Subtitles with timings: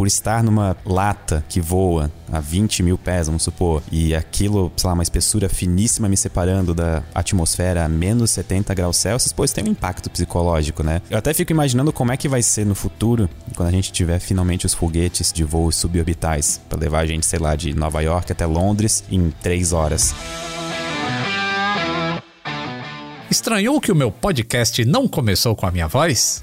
[0.00, 4.88] por estar numa lata que voa a 20 mil pés, vamos supor, e aquilo, sei
[4.88, 9.62] lá, uma espessura finíssima me separando da atmosfera a menos 70 graus Celsius, pois tem
[9.62, 11.02] um impacto psicológico, né?
[11.10, 14.18] Eu até fico imaginando como é que vai ser no futuro, quando a gente tiver
[14.20, 18.32] finalmente os foguetes de voos suborbitais, para levar a gente, sei lá, de Nova York
[18.32, 20.14] até Londres em 3 horas.
[23.30, 26.42] Estranhou que o meu podcast não começou com a minha voz?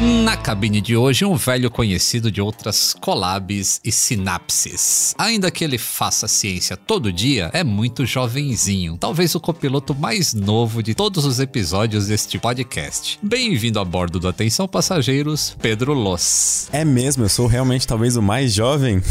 [0.00, 5.12] Na cabine de hoje, um velho conhecido de outras collabs e sinapses.
[5.18, 8.96] Ainda que ele faça ciência todo dia, é muito jovenzinho.
[8.96, 13.18] Talvez o copiloto mais novo de todos os episódios deste podcast.
[13.20, 16.68] Bem-vindo a bordo do Atenção Passageiros, Pedro Loss.
[16.72, 19.02] É mesmo, eu sou realmente talvez o mais jovem.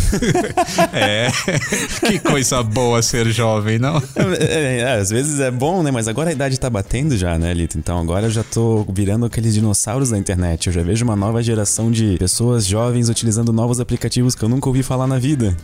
[0.93, 1.27] é,
[1.99, 4.01] que coisa boa ser jovem, não?
[4.15, 5.91] É, é, às vezes é bom, né?
[5.91, 7.77] Mas agora a idade tá batendo já, né, Lito?
[7.77, 10.67] Então agora eu já tô virando aqueles dinossauros da internet.
[10.67, 14.69] Eu já vejo uma nova geração de pessoas jovens utilizando novos aplicativos que eu nunca
[14.69, 15.57] ouvi falar na vida.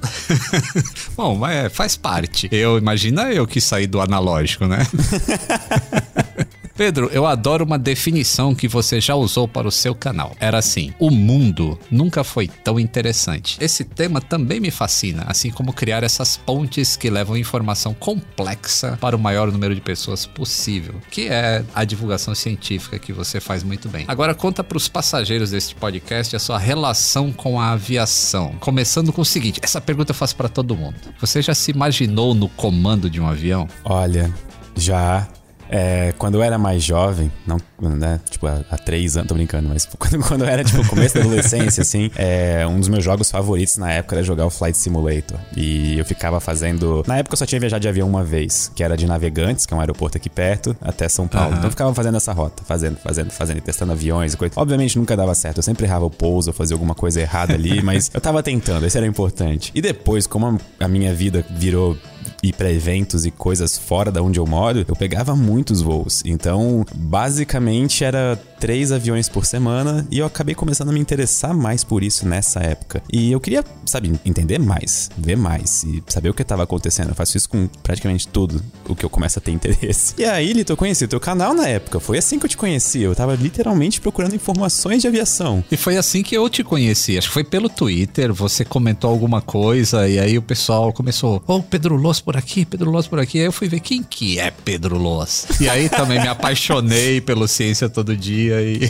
[1.15, 2.49] Bom, mas é, faz parte.
[2.51, 4.79] Eu imagina eu que saí do analógico, né?
[6.75, 10.35] Pedro, eu adoro uma definição que você já usou para o seu canal.
[10.39, 13.57] Era assim: o mundo nunca foi tão interessante.
[13.61, 19.15] Esse tema também me fascina, assim como criar essas pontes que levam informação complexa para
[19.15, 23.87] o maior número de pessoas possível, que é a divulgação científica que você faz muito
[23.87, 24.05] bem.
[24.07, 28.55] Agora conta para os passageiros deste podcast a sua relação com a aviação.
[28.59, 30.95] Começando com o seguinte: essa pergunta eu faço para todo mundo.
[31.19, 33.67] Você já se imaginou no comando de um avião?
[33.85, 34.33] Olha,
[34.75, 35.27] já
[35.73, 39.67] é, quando eu era mais jovem, não, né, tipo, há, há três anos, tô brincando,
[39.67, 43.31] mas quando, quando eu era, tipo, começo da adolescência, assim, é, um dos meus jogos
[43.31, 45.39] favoritos na época era jogar o Flight Simulator.
[45.57, 47.03] E eu ficava fazendo.
[47.07, 49.73] Na época eu só tinha viajado de avião uma vez, que era de Navegantes, que
[49.73, 51.49] é um aeroporto aqui perto, até São Paulo.
[51.49, 51.53] Uhum.
[51.55, 54.53] Então eu ficava fazendo essa rota, fazendo, fazendo, fazendo, testando aviões e coisa.
[54.55, 57.81] Obviamente nunca dava certo, eu sempre errava o pouso, eu fazia alguma coisa errada ali,
[57.81, 59.71] mas eu tava tentando, isso era importante.
[59.73, 61.97] E depois, como a minha vida virou
[62.43, 66.21] ir para eventos e coisas fora da onde eu moro, eu pegava muitos voos.
[66.25, 71.83] Então, basicamente era três aviões por semana e eu acabei começando a me interessar mais
[71.83, 73.03] por isso nessa época.
[73.11, 77.09] E eu queria, sabe, entender mais, ver mais e saber o que estava acontecendo.
[77.09, 80.13] Eu faço isso com praticamente tudo o que eu começo a ter interesse.
[80.17, 81.99] E aí, Lito, eu conheci o teu canal na época.
[81.99, 83.01] Foi assim que eu te conheci.
[83.01, 85.61] Eu tava literalmente procurando informações de aviação.
[85.69, 87.17] E foi assim que eu te conheci.
[87.17, 88.33] Acho que foi pelo Twitter.
[88.33, 92.63] Você comentou alguma coisa e aí o pessoal começou: Ô, oh, Pedro Loss por aqui,
[92.63, 93.39] Pedro Loss por aqui.
[93.39, 95.47] Aí eu fui ver quem que é Pedro Loss.
[95.59, 98.89] E aí também me apaixonei pelo Ciência Todo Dia e.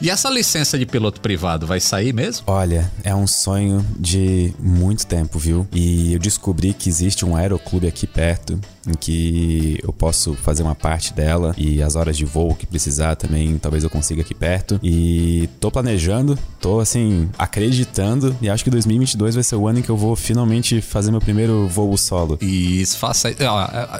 [0.02, 2.44] e essa licença de piloto privado vai sair mesmo?
[2.46, 5.66] Olha, é um sonho de muito tempo, viu?
[5.72, 8.60] E eu descobri que existe um aeroclube aqui perto
[8.90, 13.16] em que eu posso fazer uma parte dela e as horas de voo que precisar
[13.16, 14.78] também, talvez eu consiga aqui perto.
[14.82, 19.82] E tô planejando, tô assim, acreditando e acho que 2022 vai ser o ano em
[19.82, 22.38] que eu vou finalmente fazer meu primeiro voo solo.
[22.40, 23.28] Isso, faça.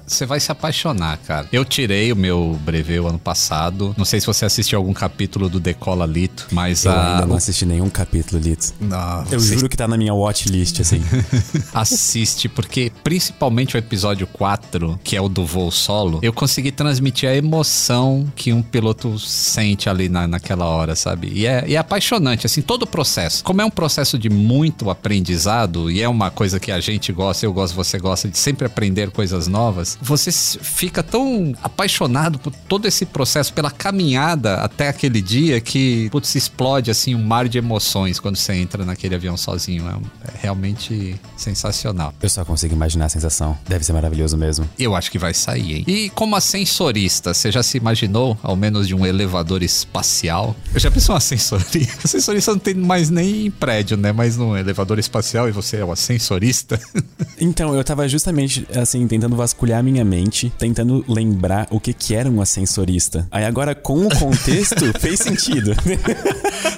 [0.06, 1.48] Você vai se apaixonar, cara.
[1.52, 3.94] Eu tirei o meu brevê ano passado.
[3.96, 7.12] Não sei se você assistiu algum capítulo do Decola Lito, mas eu a...
[7.14, 8.74] ainda não assisti nenhum capítulo Lito.
[8.80, 9.54] Não, eu você...
[9.54, 11.02] juro que tá na minha watchlist, assim.
[11.72, 17.28] Assiste, porque principalmente o episódio 4 que é o do voo solo, eu consegui transmitir
[17.28, 21.30] a emoção que um piloto sente ali na, naquela hora, sabe?
[21.32, 23.42] E é, e é apaixonante, assim, todo o processo.
[23.44, 27.44] Como é um processo de muito aprendizado e é uma coisa que a gente gosta,
[27.44, 32.86] eu gosto, você gosta de sempre aprender coisas novas, você fica tão apaixonado por todo
[32.86, 38.20] esse processo, pela caminhada até aquele dia que, putz, explode assim um mar de emoções
[38.20, 39.86] quando você entra naquele avião sozinho.
[39.88, 42.12] É, é realmente sensacional.
[42.22, 43.56] Eu só consigo imaginar a sensação.
[43.66, 44.67] Deve ser maravilhoso mesmo.
[44.78, 45.84] Eu acho que vai sair, hein?
[45.86, 50.56] E como ascensorista, você já se imaginou, ao menos de um elevador espacial?
[50.72, 51.98] Eu já pensou um ascensorista?
[52.04, 54.12] Ascensorista não tem mais nem prédio, né?
[54.12, 56.78] Mas num elevador espacial e você é o ascensorista?
[57.40, 62.28] Então, eu tava justamente, assim, tentando vasculhar minha mente, tentando lembrar o que que era
[62.28, 63.28] um ascensorista.
[63.30, 65.72] Aí agora, com o contexto, fez sentido.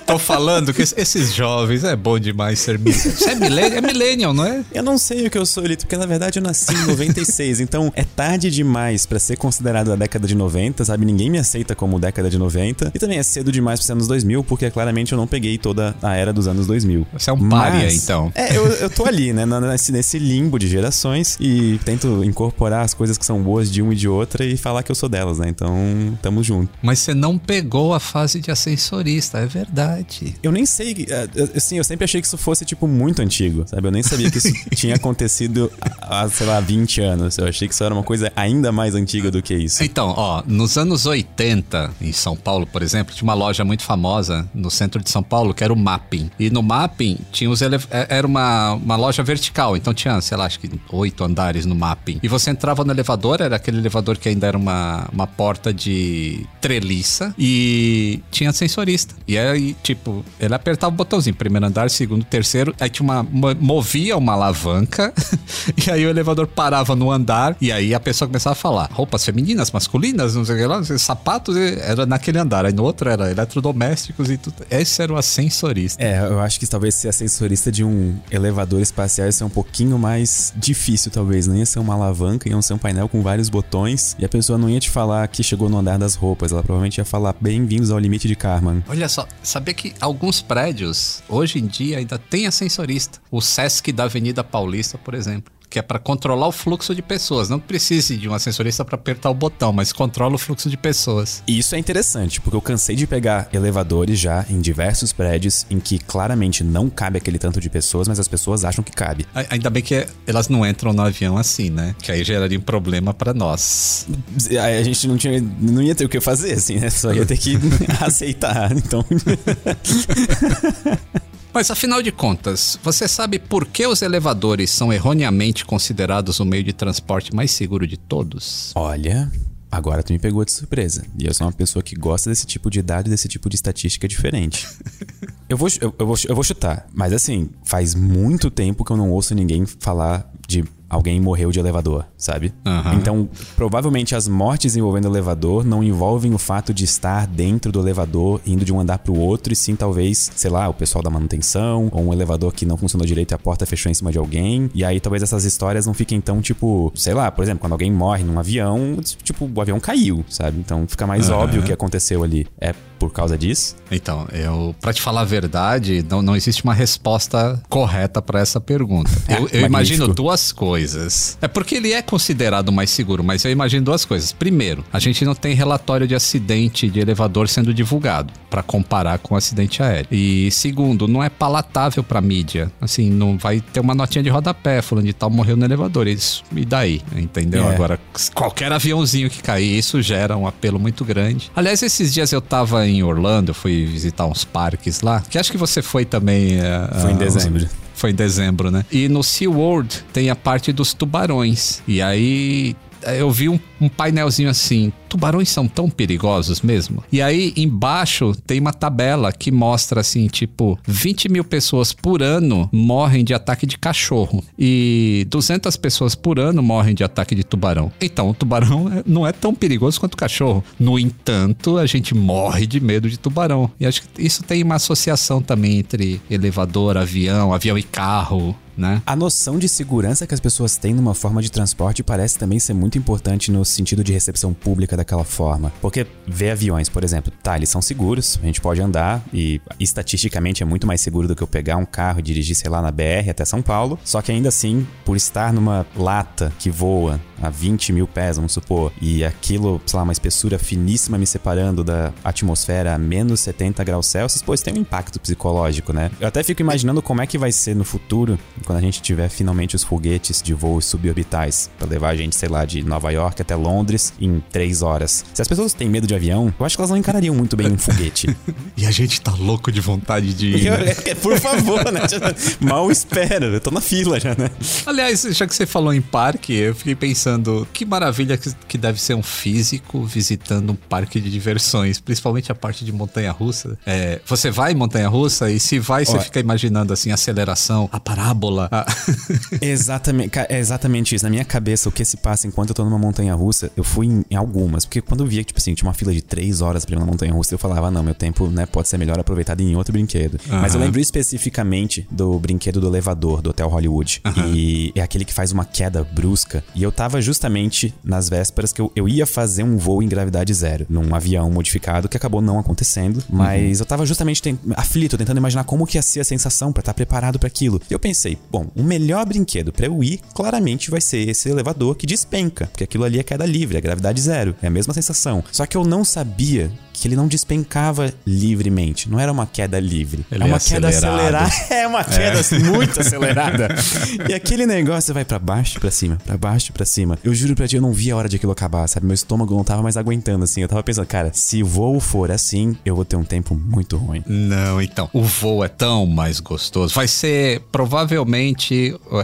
[0.06, 4.44] Tô falando que esses jovens é bom demais ser Você é millennial, é millennial, não
[4.44, 4.64] é?
[4.72, 7.60] Eu não sei o que eu sou, Lito, porque na verdade eu nasci em 96,
[7.60, 11.04] então é tarde demais para ser considerado a década de 90, sabe?
[11.04, 12.92] Ninguém me aceita como década de 90.
[12.94, 15.94] E também é cedo demais pra ser anos 2000, porque claramente eu não peguei toda
[16.02, 17.06] a era dos anos 2000.
[17.12, 18.32] Você é um pária, então.
[18.34, 19.44] É, eu, eu tô ali, né?
[19.46, 23.92] Nesse, nesse limbo de gerações e tento incorporar as coisas que são boas de uma
[23.92, 25.48] e de outra e falar que eu sou delas, né?
[25.48, 26.70] Então, tamo junto.
[26.82, 30.34] Mas você não pegou a fase de ascensorista, é verdade.
[30.42, 33.86] Eu nem sei, é, assim, eu sempre achei que isso fosse, tipo, muito antigo, sabe?
[33.86, 35.70] Eu nem sabia que isso tinha acontecido
[36.00, 37.38] há, sei lá, 20 anos.
[37.38, 39.82] Eu achei que isso era uma coisa ainda mais antiga do que isso.
[39.84, 44.48] Então, ó, nos anos 80, em São Paulo, por exemplo, tinha uma loja muito famosa
[44.54, 46.30] no centro de São Paulo que era o Mapping.
[46.38, 47.60] E no Mapping tinha os.
[47.62, 51.74] É, era uma, uma loja vertical, então tinha, sei lá, acho que oito andares no
[51.74, 52.18] Mapping.
[52.22, 56.46] E você entrava no elevador, era aquele elevador que ainda era uma, uma porta de
[56.60, 59.14] treliça e tinha sensorista.
[59.28, 63.22] E aí, tipo, ele apertava o botãozinho, primeiro andar, segundo, terceiro, aí tinha uma
[63.60, 65.12] movia uma alavanca
[65.76, 69.24] e aí o elevador parava no andar e aí a pessoa começava a falar roupas
[69.24, 72.64] femininas, masculinas, não sei o que lá, sapatos, era naquele andar.
[72.66, 74.56] Aí no outro era eletrodomésticos e tudo.
[74.70, 76.02] Esse era o ascensorista.
[76.02, 79.98] É, eu acho que talvez ser ascensorista de um elevador espacial ia ser um pouquinho
[79.98, 81.46] mais difícil, talvez.
[81.46, 84.58] Não ia ser uma alavanca, ia ser um painel com vários botões e a pessoa
[84.58, 86.52] não ia te falar que chegou no andar das roupas.
[86.52, 88.82] Ela provavelmente ia falar bem-vindos ao limite de Carman.
[88.88, 93.18] Olha só, sabia que alguns prédios hoje em dia ainda tem ascensorista.
[93.30, 97.48] O Sesc da Avenida Paulista, por exemplo que é para controlar o fluxo de pessoas.
[97.48, 101.44] Não precise de um ascensorista para apertar o botão, mas controla o fluxo de pessoas.
[101.46, 105.78] E isso é interessante, porque eu cansei de pegar elevadores já em diversos prédios em
[105.78, 109.24] que claramente não cabe aquele tanto de pessoas, mas as pessoas acham que cabe.
[109.48, 111.94] Ainda bem que elas não entram no avião assim, né?
[112.02, 114.08] Que aí geraria um problema para nós.
[114.60, 116.90] A gente não tinha, não ia ter o que fazer, assim, né?
[116.90, 117.56] Só ia ter que
[118.02, 118.72] aceitar.
[118.72, 119.04] Então.
[121.52, 126.62] Mas afinal de contas, você sabe por que os elevadores são erroneamente considerados o meio
[126.62, 128.72] de transporte mais seguro de todos?
[128.74, 129.30] Olha,
[129.70, 131.04] Agora tu me pegou de surpresa.
[131.16, 133.54] E eu sou uma pessoa que gosta desse tipo de dado e desse tipo de
[133.54, 134.66] estatística diferente.
[135.48, 138.96] eu, vou, eu, eu, vou, eu vou chutar, mas assim, faz muito tempo que eu
[138.96, 142.52] não ouço ninguém falar de alguém morreu de elevador, sabe?
[142.66, 142.94] Uhum.
[142.94, 148.40] Então, provavelmente as mortes envolvendo elevador não envolvem o fato de estar dentro do elevador,
[148.44, 151.88] indo de um andar pro outro, e sim talvez, sei lá, o pessoal da manutenção,
[151.92, 154.68] ou um elevador que não funcionou direito e a porta fechou em cima de alguém.
[154.74, 157.92] E aí talvez essas histórias não fiquem tão, tipo, sei lá, por exemplo, quando alguém
[157.92, 160.58] morre num avião, tipo, o avião caiu, sabe?
[160.58, 161.36] Então fica mais uhum.
[161.36, 162.48] óbvio o que aconteceu ali.
[162.60, 163.76] É por causa disso?
[163.90, 168.60] Então, eu, para te falar a verdade, não, não existe uma resposta correta para essa
[168.60, 169.10] pergunta.
[169.26, 171.36] eu, eu imagino duas coisas.
[171.40, 174.32] É porque ele é considerado mais seguro, mas eu imagino duas coisas.
[174.32, 179.36] Primeiro, a gente não tem relatório de acidente de elevador sendo divulgado para comparar com
[179.36, 180.08] acidente aéreo.
[180.10, 182.70] E segundo, não é palatável para mídia.
[182.80, 186.08] Assim, não vai ter uma notinha de rodapé falando de tal morreu no elevador.
[186.08, 187.00] Isso, e daí?
[187.14, 187.68] Entendeu?
[187.68, 187.74] É.
[187.74, 188.00] Agora,
[188.34, 191.50] qualquer aviãozinho que cair, isso gera um apelo muito grande.
[191.54, 195.58] Aliás, esses dias eu tava em Orlando, fui visitar uns parques lá, que acho que
[195.58, 196.58] você foi também.
[196.58, 197.68] Uh, foi em dezembro.
[198.00, 198.84] Foi em dezembro, né?
[198.90, 201.82] E no SeaWorld tem a parte dos tubarões.
[201.86, 207.02] E aí eu vi um, um, painelzinho assim: tubarões são tão perigosos mesmo?
[207.10, 212.68] E aí embaixo tem uma tabela que mostra assim: tipo, 20 mil pessoas por ano
[212.72, 217.92] morrem de ataque de cachorro e 200 pessoas por ano morrem de ataque de tubarão.
[218.00, 220.64] Então, o tubarão é, não é tão perigoso quanto o cachorro.
[220.78, 223.70] No entanto, a gente morre de medo de tubarão.
[223.78, 229.02] E acho que isso tem uma associação também entre elevador, avião, avião e carro né?
[229.06, 232.74] A noção de segurança que as pessoas têm numa forma de transporte parece também ser
[232.74, 235.72] muito importante no sentido de recepção pública daquela forma.
[235.80, 240.62] Porque ver aviões, por exemplo, tá, eles são seguros, a gente pode andar e estatisticamente
[240.62, 242.90] é muito mais seguro do que eu pegar um carro e dirigir, sei lá, na
[242.90, 243.98] BR até São Paulo.
[244.04, 248.52] Só que ainda assim, por estar numa lata que voa a 20 mil pés, vamos
[248.52, 253.82] supor, e aquilo, sei lá, uma espessura finíssima me separando da atmosfera a menos 70
[253.84, 256.10] graus Celsius, pois tem um impacto psicológico, né?
[256.20, 258.38] Eu até fico imaginando como é que vai ser no futuro,
[258.70, 262.48] quando a gente tiver finalmente os foguetes de voos suborbitais, para levar a gente, sei
[262.48, 265.24] lá, de Nova York até Londres em 3 horas.
[265.34, 267.72] Se as pessoas têm medo de avião, eu acho que elas não encarariam muito bem
[267.72, 268.36] um foguete.
[268.76, 270.70] e a gente tá louco de vontade de ir.
[270.70, 270.94] Né?
[271.20, 272.02] Por favor, né?
[272.60, 274.48] Mal espero, eu tô na fila já, né?
[274.86, 279.14] Aliás, já que você falou em parque, eu fiquei pensando que maravilha que deve ser
[279.14, 283.76] um físico visitando um parque de diversões, principalmente a parte de montanha-russa.
[283.84, 287.98] É, você vai em montanha-russa e se vai, você fica imaginando assim, a aceleração, a
[287.98, 288.49] parábola.
[288.58, 288.86] A...
[289.60, 291.24] exatamente, é exatamente isso.
[291.24, 294.24] Na minha cabeça, o que se passa enquanto eu tô numa montanha-russa, eu fui em,
[294.30, 296.84] em, algumas, porque quando eu via que, tipo assim, tinha uma fila de três horas
[296.84, 299.60] pra ir na montanha-russa, eu falava, ah, não, meu tempo, né, pode ser melhor aproveitado
[299.60, 300.40] em outro brinquedo.
[300.48, 300.60] Uhum.
[300.60, 304.20] Mas eu lembro especificamente do brinquedo do elevador do Hotel Hollywood.
[304.24, 304.54] Uhum.
[304.54, 306.64] E é aquele que faz uma queda brusca.
[306.74, 310.52] E eu tava justamente nas vésperas que eu, eu ia fazer um voo em gravidade
[310.54, 313.22] zero, num avião modificado, que acabou não acontecendo.
[313.28, 313.82] Mas uhum.
[313.82, 316.94] eu tava justamente aflito, tentando imaginar como que ia ser a sensação para estar tá
[316.94, 317.80] preparado para aquilo.
[317.90, 321.94] E eu pensei, bom, o melhor brinquedo para eu ir, claramente vai ser esse elevador
[321.96, 325.42] que despenca, porque aquilo ali é queda livre, é gravidade zero, é a mesma sensação.
[325.52, 326.70] Só que eu não sabia
[327.00, 329.08] que ele não despencava livremente.
[329.08, 330.26] Não era uma queda livre.
[330.30, 331.50] Ele é uma queda acelerada.
[331.70, 332.58] É uma queda é.
[332.58, 333.68] muito acelerada.
[334.28, 337.18] e aquele negócio vai para baixo, para cima, para baixo, para cima.
[337.24, 339.06] Eu juro pra ti, eu não via a hora de aquilo acabar, sabe?
[339.06, 340.60] Meu estômago não tava mais aguentando assim.
[340.60, 344.22] Eu tava pensando, cara, se voo for assim, eu vou ter um tempo muito ruim.
[344.26, 345.08] Não, então.
[345.14, 346.94] O voo é tão mais gostoso.
[346.94, 348.29] Vai ser provavelmente.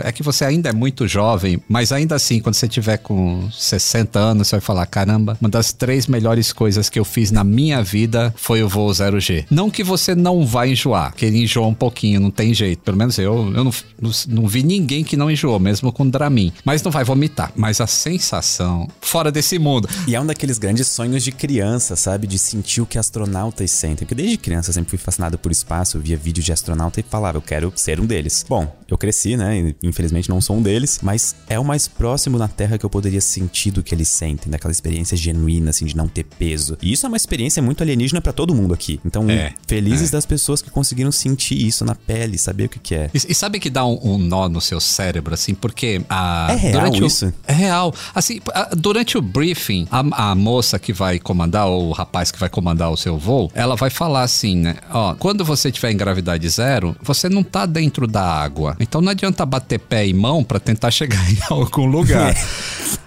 [0.02, 4.18] É que você ainda é muito jovem, mas ainda assim, quando você tiver com 60
[4.18, 7.82] anos, você vai falar: caramba, uma das três melhores coisas que eu fiz na minha
[7.82, 9.46] vida foi o voo 0G.
[9.50, 12.80] Não que você não vai enjoar, que ele enjoa um pouquinho, não tem jeito.
[12.80, 16.52] Pelo menos eu, eu não, não, não vi ninguém que não enjoou, mesmo com Dramin.
[16.64, 17.52] Mas não vai vomitar.
[17.54, 19.88] Mas a sensação, fora desse mundo.
[20.06, 22.26] E é um daqueles grandes sonhos de criança, sabe?
[22.26, 24.06] De sentir o que astronautas sentem.
[24.06, 27.02] Porque desde criança eu sempre fui fascinado por espaço, eu via vídeo de astronauta e
[27.02, 28.44] falava, eu quero ser um deles.
[28.48, 29.74] Bom, eu cresci, né?
[29.82, 33.20] Infelizmente não sou um deles, mas é o mais próximo na Terra que eu poderia
[33.20, 36.78] sentir do que eles sentem, daquela experiência genuína, assim, de não ter peso.
[36.80, 39.00] E isso é uma experiência muito alienígena para todo mundo aqui.
[39.04, 40.12] Então, é, felizes é.
[40.12, 43.10] das pessoas que conseguiram sentir isso na pele, saber o que, que é.
[43.12, 46.48] E, e sabe que dá um, um, nó no seu cérebro, assim, porque a.
[46.50, 47.32] É real o, isso?
[47.46, 47.94] É real.
[48.14, 52.38] Assim, a, durante o briefing, a, a, moça que vai comandar, ou o rapaz que
[52.38, 54.76] vai comandar o seu voo, ela vai falar assim, né?
[54.90, 58.75] Ó, quando você tiver em gravidade zero, você não tá dentro da água.
[58.78, 62.34] Então não adianta bater pé e mão para tentar chegar em algum lugar.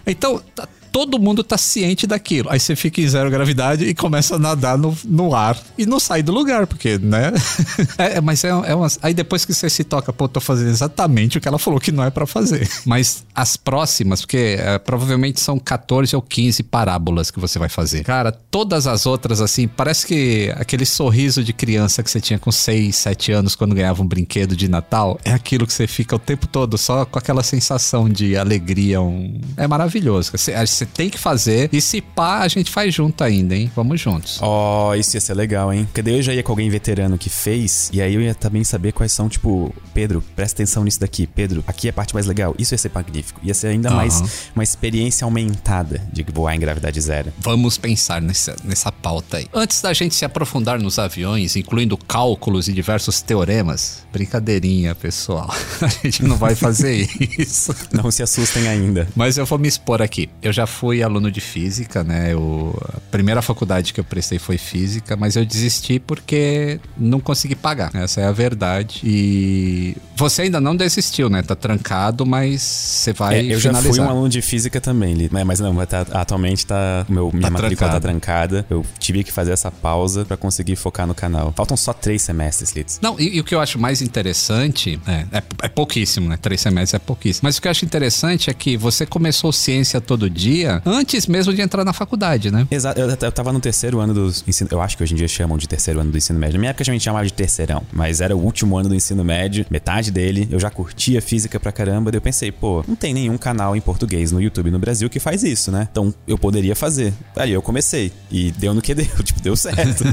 [0.06, 2.50] então, tá todo mundo tá ciente daquilo.
[2.50, 6.00] Aí você fica em zero gravidade e começa a nadar no, no ar e não
[6.00, 7.32] sai do lugar, porque, né?
[7.98, 8.88] é, é, mas é, é uma...
[9.02, 11.92] Aí depois que você se toca, pô, tô fazendo exatamente o que ela falou que
[11.92, 12.70] não é para fazer.
[12.86, 18.04] Mas as próximas, porque é, provavelmente são 14 ou 15 parábolas que você vai fazer.
[18.04, 22.52] Cara, todas as outras, assim, parece que aquele sorriso de criança que você tinha com
[22.52, 26.20] 6, 7 anos quando ganhava um brinquedo de Natal, é aquilo que você fica o
[26.20, 29.02] tempo todo só com aquela sensação de alegria.
[29.02, 29.40] Um...
[29.58, 30.32] É maravilhoso.
[30.32, 31.70] Você, você tem que fazer.
[31.72, 33.72] E se pá, a gente faz junto ainda, hein?
[33.76, 34.40] Vamos juntos.
[34.42, 35.86] Ó, oh, isso ia ser legal, hein?
[35.86, 38.64] Porque daí eu já ia com alguém veterano que fez, e aí eu ia também
[38.64, 41.28] saber quais são, tipo, Pedro, presta atenção nisso daqui.
[41.28, 42.56] Pedro, aqui é a parte mais legal.
[42.58, 43.40] Isso ia ser magnífico.
[43.44, 43.96] Ia ser ainda uhum.
[43.96, 47.34] mais uma experiência aumentada de voar em gravidade zero.
[47.40, 49.48] Vamos pensar nessa, nessa pauta aí.
[49.54, 55.54] Antes da gente se aprofundar nos aviões, incluindo cálculos e diversos teoremas, brincadeirinha, pessoal.
[55.82, 57.76] A gente não vai fazer isso.
[57.92, 59.08] Não se assustem ainda.
[59.16, 60.30] Mas eu vou me expor aqui.
[60.42, 62.34] Eu já fui aluno de física, né?
[62.34, 67.56] Eu, a primeira faculdade que eu prestei foi física, mas eu desisti porque não consegui
[67.56, 67.92] pagar.
[67.94, 69.02] Essa é a verdade.
[69.04, 71.42] E você ainda não desistiu, né?
[71.42, 73.84] Tá trancado, mas você vai é, eu finalizar.
[73.84, 75.44] já fui um aluno de física também, né?
[75.44, 78.66] mas não, tá, atualmente tá, meu, minha tá matrícula tá trancada.
[78.70, 81.54] Eu tive que fazer essa pausa para conseguir focar no canal.
[81.56, 83.00] Faltam só três semestres, Litz.
[83.02, 86.38] Não, e, e, o que eu acho mais interessante, é, é, é pouquíssimo, né?
[86.38, 87.48] Três semestres é pouquíssimo.
[87.48, 91.54] Mas o que eu acho interessante é que você começou ciência todo dia antes mesmo
[91.54, 92.68] de entrar na faculdade, né?
[92.70, 93.00] Exato.
[93.00, 94.70] Eu, eu tava no terceiro ano do ensino.
[94.72, 96.54] Eu acho que hoje em dia chamam de terceiro ano do ensino médio.
[96.54, 99.24] Na minha época a gente chamava de terceirão, mas era o último ano do ensino
[99.24, 100.48] médio, metade dele.
[100.52, 102.12] Eu já curtia física pra caramba.
[102.12, 105.20] Daí eu pensei, pô, não tem nenhum canal em português no YouTube no Brasil que
[105.20, 105.88] faz isso, né?
[105.92, 107.14] Então eu poderia fazer.
[107.36, 108.12] Aí eu comecei.
[108.32, 109.06] E deu no que deu.
[109.24, 110.04] Tipo, deu certo.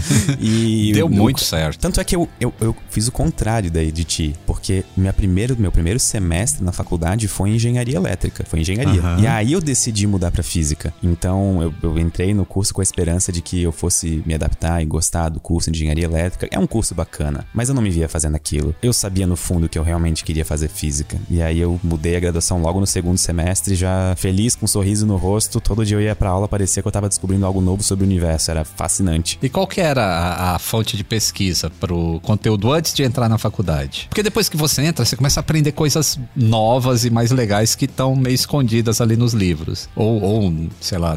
[0.41, 1.79] E deu muito certo.
[1.79, 4.35] Tanto é que eu, eu, eu fiz o contrário daí de ti.
[4.47, 9.00] Porque minha primeiro, meu primeiro semestre na faculdade foi engenharia elétrica, foi engenharia.
[9.00, 9.21] Aham.
[9.21, 10.93] E aí eu decidi mudar física.
[11.02, 14.83] Então eu, eu entrei no curso com a esperança de que eu fosse me adaptar
[14.83, 16.49] e gostar do curso de engenharia elétrica.
[16.50, 18.75] É um curso bacana, mas eu não me via fazendo aquilo.
[18.83, 21.19] Eu sabia no fundo que eu realmente queria fazer física.
[21.28, 25.07] E aí eu mudei a graduação logo no segundo semestre, já feliz, com um sorriso
[25.07, 25.61] no rosto.
[25.61, 28.07] Todo dia eu ia pra aula, parecia que eu tava descobrindo algo novo sobre o
[28.07, 28.50] universo.
[28.50, 29.38] Era fascinante.
[29.43, 33.38] E qual que era a, a fonte de pesquisa pro conteúdo antes de entrar na
[33.38, 34.07] faculdade?
[34.09, 37.85] Porque depois que você entra, você começa a aprender coisas novas e mais legais que
[37.85, 39.88] estão meio escondidas ali nos livros.
[39.95, 41.16] Ou, ou, sei lá,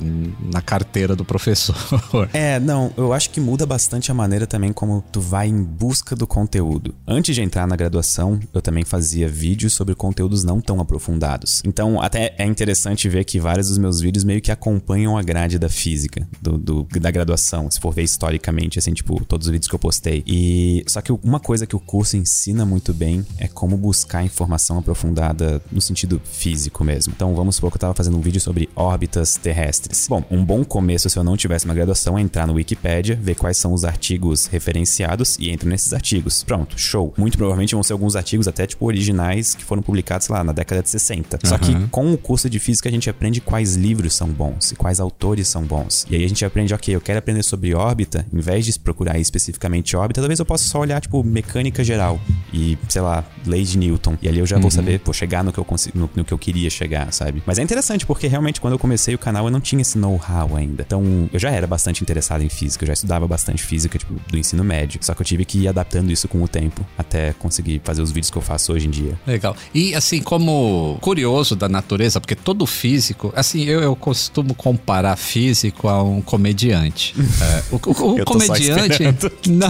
[0.52, 1.76] na carteira do professor.
[2.34, 6.16] É, não, eu acho que muda bastante a maneira também como tu vai em busca
[6.16, 6.94] do conteúdo.
[7.08, 11.62] Antes de entrar na graduação, eu também fazia vídeos sobre conteúdos não tão aprofundados.
[11.66, 15.58] Então, até é interessante ver que vários dos meus vídeos meio que acompanham a grade
[15.58, 19.68] da física, do, do- da graduação, se for ver historicamente, assim, tipo, todos os vídeos
[19.68, 20.24] que eu postei.
[20.28, 24.78] E só que uma coisa que o curso ensina muito bem é como buscar informação
[24.78, 27.14] aprofundada no sentido físico mesmo.
[27.16, 30.08] Então, vamos supor que eu tava fazendo um vídeo sobre órbitas terrestres.
[30.08, 33.36] Bom, um bom começo se eu não tivesse uma graduação é entrar no Wikipedia, ver
[33.36, 36.44] quais são os artigos referenciados e entro nesses artigos.
[36.44, 37.14] Pronto, show.
[37.18, 40.52] Muito provavelmente vão ser alguns artigos até tipo originais que foram publicados, sei lá, na
[40.52, 41.40] década de 60.
[41.44, 44.76] Só que com o curso de física a gente aprende quais livros são bons e
[44.76, 46.06] quais autores são bons.
[46.10, 49.20] E aí a gente aprende, ok, eu quero aprender sobre órbita, em vez de procurar
[49.20, 52.20] especificamente órbita, talvez eu possa só olhar, tipo, mecânica geral
[52.54, 54.18] e, sei lá, lei de Newton.
[54.22, 56.34] E ali eu já vou saber, pô, chegar no que eu consigo, no, no que
[56.34, 57.42] eu queria chegar, sabe?
[57.46, 60.56] Mas é interessante porque realmente quando eu comecei o canal eu não tinha esse know-how
[60.56, 60.84] ainda.
[60.86, 64.38] Então eu já era bastante interessado em física, eu já estudava bastante física, tipo, do
[64.38, 65.00] ensino médio.
[65.04, 68.12] Só que eu tive que ir adaptando isso com o tempo até conseguir fazer os
[68.12, 69.20] vídeos que eu faço hoje em dia.
[69.28, 69.56] Legal.
[69.74, 75.88] E assim, como curioso da natureza, porque todo físico, assim, eu, eu costumo comparar físico
[75.88, 77.16] a um comediante.
[77.42, 79.04] É, o o- o Eu tô só comediante.
[79.50, 79.70] Não,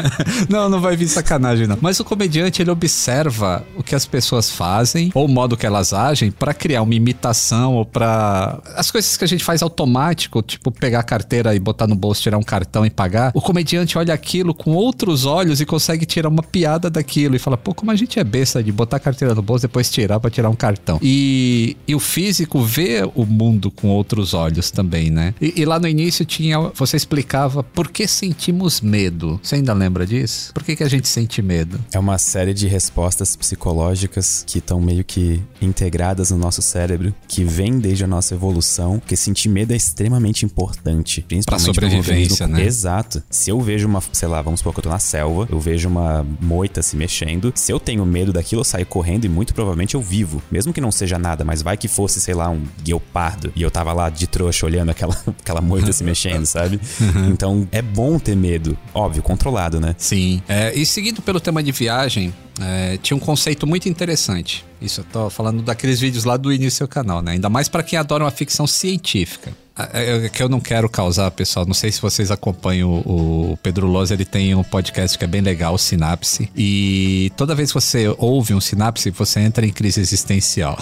[0.48, 1.76] não, não vai vir sacanagem, não.
[1.80, 5.92] Mas o comediante, ele observa o que as pessoas fazem, ou o modo que elas
[5.92, 7.84] agem, pra criar uma imitação, ou
[8.74, 12.22] As coisas que a gente faz automático, tipo pegar a carteira e botar no bolso,
[12.22, 13.32] tirar um cartão e pagar.
[13.34, 17.56] O comediante olha aquilo com outros olhos e consegue tirar uma piada daquilo e fala,
[17.56, 20.30] pô, como a gente é besta de botar a carteira no bolso depois tirar pra
[20.30, 20.98] tirar um cartão.
[21.02, 25.34] E, e o físico vê o mundo com outros olhos também, né?
[25.40, 26.58] E, e lá no início tinha.
[26.74, 29.40] Você explicava por que sentimos medo.
[29.42, 30.52] Você ainda lembra disso?
[30.52, 31.78] Por que, que a gente sente medo?
[31.92, 37.44] É uma série de respostas psicológicas que estão meio que integradas no nosso cérebro, que
[37.44, 41.22] vem desde a nossa evolução, porque sentir medo é extremamente importante.
[41.22, 42.62] Principalmente Pra sobrevivência, né?
[42.62, 43.22] Exato.
[43.28, 45.88] Se eu vejo uma, sei lá, vamos supor que eu tô na selva, eu vejo
[45.88, 49.94] uma moita se mexendo, se eu tenho medo daquilo, eu saio correndo e muito provavelmente
[49.94, 50.42] eu vivo.
[50.50, 53.70] Mesmo que não seja nada, mas vai que fosse, sei lá, um guepardo e eu
[53.70, 56.80] tava lá de trouxa olhando aquela, aquela moita se mexendo, sabe?
[57.30, 58.76] Então é bom ter medo.
[58.94, 59.94] Óbvio, controlado, né?
[59.98, 60.42] Sim.
[60.48, 64.64] É, e seguindo pelo tema de viagem, é, tinha um conceito muito interessante.
[64.80, 67.32] Isso eu tô falando daqueles vídeos lá do início do canal, né?
[67.32, 69.52] Ainda mais pra quem adora uma ficção científica.
[69.92, 71.66] É, é que eu não quero causar, pessoal.
[71.66, 75.28] Não sei se vocês acompanham o, o Pedro Loz, ele tem um podcast que é
[75.28, 76.50] bem legal, o Sinapse.
[76.56, 80.78] E toda vez que você ouve um Sinapse, você entra em crise existencial.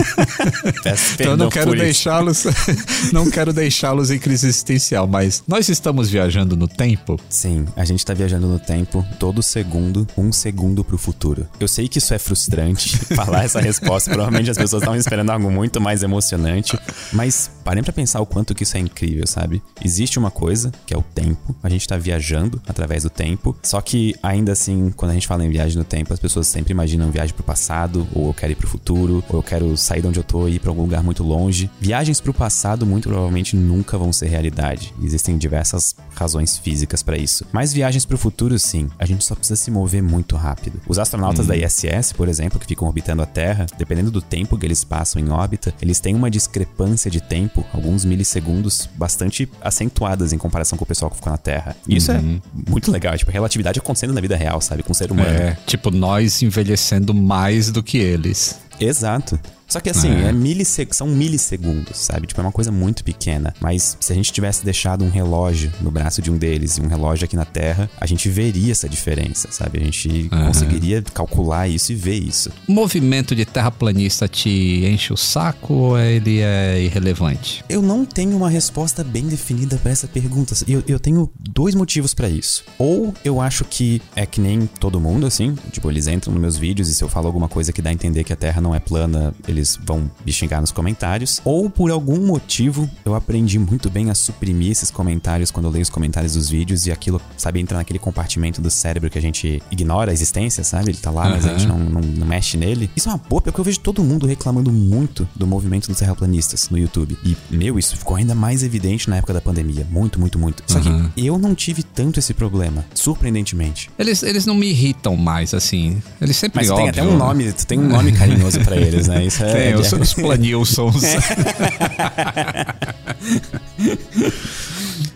[0.82, 2.44] Peço Então eu não quero deixá-los,
[3.12, 7.18] não quero deixá-los em crise existencial, mas nós estamos viajando no tempo.
[7.28, 11.46] Sim, a gente tá viajando no tempo todo segundo, um segundo pro futuro.
[11.60, 15.50] Eu sei que isso é frustrante falar essa resposta, provavelmente as pessoas estavam esperando algo
[15.50, 16.78] muito mais emocionante,
[17.12, 19.62] mas parem pra pensar o quanto que isso é incrível, sabe?
[19.84, 23.80] Existe uma coisa, que é o tempo, a gente tá viajando através do tempo, só
[23.80, 27.10] que ainda assim, quando a gente fala em viagem no tempo, as pessoas sempre imaginam
[27.10, 30.20] viagem pro passado, ou eu quero ir pro futuro, ou eu quero sair de onde
[30.20, 31.70] eu tô e ir pra algum lugar muito longe.
[31.80, 34.94] Viagens pro passado muito provavelmente nunca vão ser realidade.
[35.02, 37.44] Existem diversas razões físicas pra isso.
[37.52, 38.88] Mas viagens pro futuro, sim.
[38.98, 40.80] A gente só precisa se mover muito rápido.
[40.86, 44.66] Os astronautas da ISS, por exemplo, que ficam orbitando a Terra, dependendo do tempo que
[44.66, 50.38] eles passam em órbita, eles têm uma discrepância de tempo, alguns milissegundos, bastante acentuadas em
[50.38, 51.76] comparação com o pessoal que ficou na Terra.
[51.86, 52.20] E isso é
[52.68, 54.82] muito legal, tipo, relatividade acontecendo na vida real, sabe?
[54.82, 55.28] Com o ser humano.
[55.28, 58.60] É, tipo, nós envelhecendo mais do que eles.
[58.80, 59.38] Exato.
[59.72, 60.28] Só que assim, É.
[60.28, 60.32] é.
[60.32, 62.26] milisseg- são milissegundos, sabe?
[62.26, 63.54] Tipo, é uma coisa muito pequena.
[63.60, 66.88] Mas se a gente tivesse deixado um relógio no braço de um deles e um
[66.88, 69.78] relógio aqui na Terra, a gente veria essa diferença, sabe?
[69.78, 70.46] A gente Aham.
[70.48, 72.50] conseguiria calcular isso e ver isso.
[72.68, 77.64] O movimento de terraplanista te enche o saco ou ele é irrelevante?
[77.68, 80.54] Eu não tenho uma resposta bem definida pra essa pergunta.
[80.68, 82.64] Eu, eu tenho dois motivos pra isso.
[82.78, 85.54] Ou eu acho que é que nem todo mundo, assim.
[85.70, 87.92] Tipo, eles entram nos meus vídeos e se eu falo alguma coisa que dá a
[87.92, 91.40] entender que a Terra não é plana, eles vão me xingar nos comentários.
[91.44, 95.82] Ou por algum motivo eu aprendi muito bem a suprimir esses comentários quando eu leio
[95.82, 99.62] os comentários dos vídeos e aquilo, sabe, entra naquele compartimento do cérebro que a gente
[99.70, 100.90] ignora a existência, sabe?
[100.90, 102.90] Ele tá lá, mas a gente não, não, não mexe nele.
[102.96, 106.68] Isso é uma boa, porque eu vejo todo mundo reclamando muito do movimento dos terraplanistas
[106.70, 107.16] no YouTube.
[107.24, 109.86] E, meu, isso ficou ainda mais evidente na época da pandemia.
[109.90, 110.62] Muito, muito, muito.
[110.66, 111.08] Só Uhum.
[111.14, 113.90] que eu não tive tanto esse problema, surpreendentemente.
[113.98, 116.02] Eles, eles não me irritam mais, assim.
[116.20, 118.76] Eles sempre Mas tu tem óbvio, até um nome, tu tem um nome carinhoso pra
[118.76, 119.24] eles, né?
[119.24, 119.51] Isso é.
[119.52, 121.02] Tem, é- os, os Planilsons.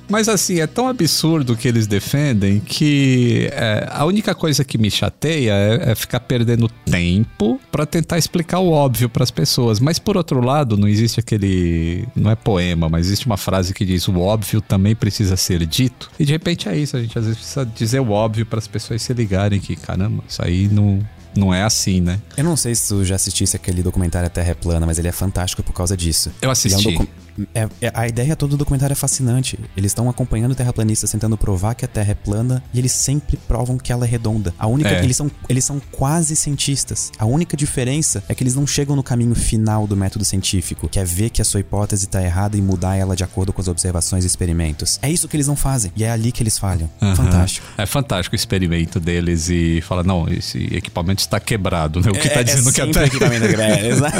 [0.08, 4.78] Mas assim, é tão absurdo o que eles defendem que é, a única coisa que
[4.78, 9.80] me chateia é, é ficar perdendo tempo pra tentar explicar o óbvio pras pessoas.
[9.80, 12.06] Mas por outro lado, não existe aquele.
[12.14, 16.08] Não é poema, mas existe uma frase que diz: o óbvio também precisa ser dito.
[16.18, 18.68] E de repente é isso, a gente às vezes precisa dizer o óbvio para as
[18.68, 21.00] pessoas se ligarem que, caramba, isso aí não,
[21.38, 22.20] não é assim, né?
[22.36, 25.08] Eu não sei se tu já assistisse aquele documentário A Terra é Plana, mas ele
[25.08, 26.30] é fantástico por causa disso.
[26.40, 26.88] Eu assisti.
[26.88, 27.12] Ele é um docu-
[27.54, 29.58] é- é- a ideia toda do documentário é fascinante.
[29.76, 33.78] Eles estão acompanhando terraplanistas tentando provar que a Terra é plana e eles sempre provam
[33.78, 34.54] que ela é redonda.
[34.58, 35.02] A única É.
[35.04, 37.10] eles são eles são quase cientistas.
[37.18, 40.98] A única diferença é que eles não chegam no caminho final do método científico, que
[40.98, 43.68] é ver que a sua hipótese está errada e mudar ela de acordo com as
[43.68, 44.98] observações e experimentos.
[45.02, 46.88] É isso que eles não fazem e é ali que eles falham.
[47.00, 47.14] Aham.
[47.16, 47.66] Fantástico.
[47.76, 52.10] É fantástico o experimento deles e fala, não, esse equipamento está quebrado, né?
[52.10, 53.06] O que é, tá dizendo é que a Terra...
[53.06, 54.16] equipamento é, exato.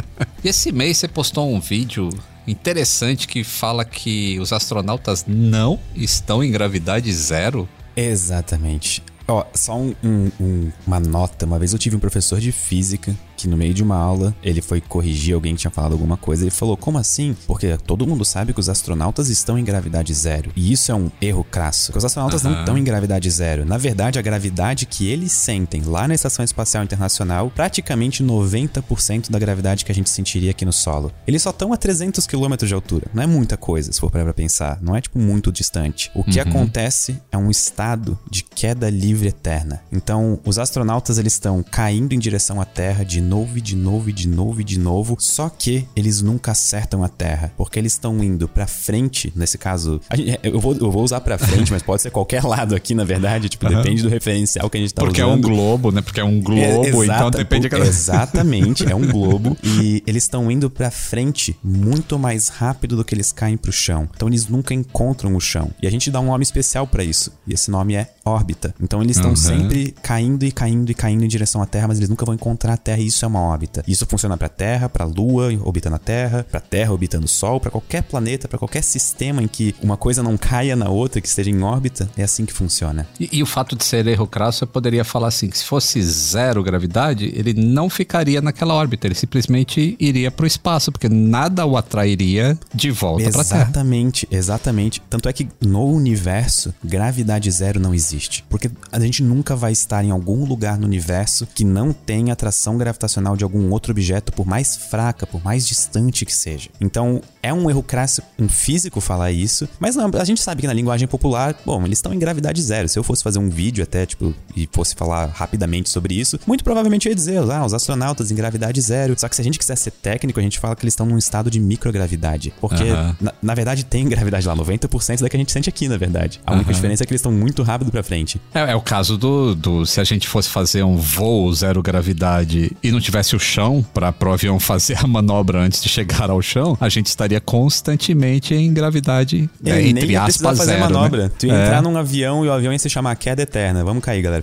[0.44, 2.08] E esse mês você postou um vídeo
[2.46, 7.68] interessante que fala que os astronautas não estão em gravidade zero.
[7.96, 9.02] Exatamente.
[9.28, 11.46] Ó, só um- um- um- uma nota.
[11.46, 14.60] Uma vez eu tive um professor de física que no meio de uma aula ele
[14.60, 16.44] foi corrigir alguém que tinha falado alguma coisa.
[16.44, 17.36] Ele falou: Como assim?
[17.46, 20.50] Porque todo mundo sabe que os astronautas estão em gravidade zero.
[20.54, 21.86] E isso é um erro crasso.
[21.86, 22.60] Porque os astronautas não Aham.
[22.60, 23.64] estão em gravidade zero.
[23.64, 29.38] Na verdade, a gravidade que eles sentem lá na Estação Espacial Internacional, praticamente 90% da
[29.38, 31.12] gravidade que a gente sentiria aqui no solo.
[31.26, 33.06] Eles só estão a 300 km de altura.
[33.12, 34.78] Não é muita coisa, se for parar pra pensar.
[34.80, 36.10] Não é, tipo, muito distante.
[36.14, 39.82] O que acontece é um estado de queda livre eterna.
[39.92, 44.10] Então, os astronautas, eles estão caindo em direção à Terra de novo e de novo
[44.10, 47.92] e de novo e de novo, só que eles nunca acertam a Terra, porque eles
[47.92, 51.82] estão indo pra frente, nesse caso, gente- eu, vou, eu vou usar pra frente, mas
[51.82, 55.02] pode ser qualquer lado aqui, na verdade, tipo, depende do referencial que a gente tá
[55.02, 55.42] Porque é um usando.
[55.48, 56.00] globo, né?
[56.02, 57.88] Porque é um globo, É, então exata- depende por- de cada...
[57.88, 59.56] Exatamente, é um globo.
[59.62, 64.08] E eles estão indo pra frente muito mais rápido do que eles caem pro chão.
[64.14, 65.70] Então eles nunca encontram o chão.
[65.82, 67.32] E a gente dá um nome especial pra isso.
[67.46, 68.74] E esse nome é órbita.
[68.80, 69.36] Então eles estão Uhum.
[69.36, 72.74] sempre caindo e caindo e caindo em direção à Terra, mas eles nunca vão encontrar
[72.74, 73.00] a Terra.
[73.00, 73.82] E isso é uma órbita.
[73.86, 77.70] Isso funciona pra Terra, pra Lua orbitando a Terra, pra Terra orbitando o Sol, pra
[77.70, 81.50] qualquer planeta, pra qualquer sistema em que uma coisa não caia na outra, que esteja
[81.50, 82.08] em órbita.
[82.16, 83.06] É assim que funciona.
[83.18, 86.02] E, e o fato de ser erro crasso, eu poderia falar assim, que se fosse
[86.02, 91.76] zero gravidade, ele não ficaria naquela órbita, ele simplesmente iria pro espaço, porque nada o
[91.76, 93.62] atrairia de volta pra Terra.
[93.62, 95.02] Exatamente, exatamente.
[95.08, 98.44] Tanto é que no universo, gravidade zero não existe.
[98.48, 102.76] Porque a gente nunca vai estar em algum lugar no universo que não tenha atração
[102.76, 106.70] gravitacional de algum outro objeto, por mais fraca, por mais distante que seja.
[106.80, 110.66] Então, é um erro crasso um físico falar isso, mas não, a gente sabe que
[110.66, 112.88] na linguagem popular, bom, eles estão em gravidade zero.
[112.88, 116.64] Se eu fosse fazer um vídeo até, tipo, e fosse falar rapidamente sobre isso, muito
[116.64, 119.14] provavelmente eu ia dizer, ah, os astronautas em gravidade zero.
[119.18, 121.18] Só que se a gente quiser ser técnico, a gente fala que eles estão num
[121.18, 122.52] estado de microgravidade.
[122.60, 122.84] Porque,
[123.20, 126.40] na, na verdade, tem gravidade lá, 90% da que a gente sente aqui, na verdade.
[126.46, 128.40] A única diferença é que eles estão muito rápido pra frente.
[128.54, 129.86] É, é o caso do, do.
[129.86, 134.12] Se a gente fosse fazer um voo zero gravidade e não tivesse o chão para
[134.12, 138.72] pro avião fazer a manobra antes de chegar ao chão, a gente estaria constantemente em
[138.72, 140.80] gravidade, E né, entre aspas, fazer zero.
[140.80, 141.24] manobra.
[141.24, 141.30] Né?
[141.38, 141.64] Tu ia É.
[141.66, 143.84] entrar num avião e o avião ia se chamar queda eterna.
[143.84, 144.42] Vamos cair, galera.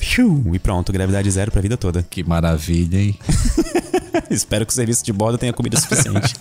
[0.54, 2.06] E pronto, gravidade zero pra vida toda.
[2.10, 3.16] Que maravilha, hein?
[4.30, 6.34] Espero que o serviço de bordo tenha comida suficiente.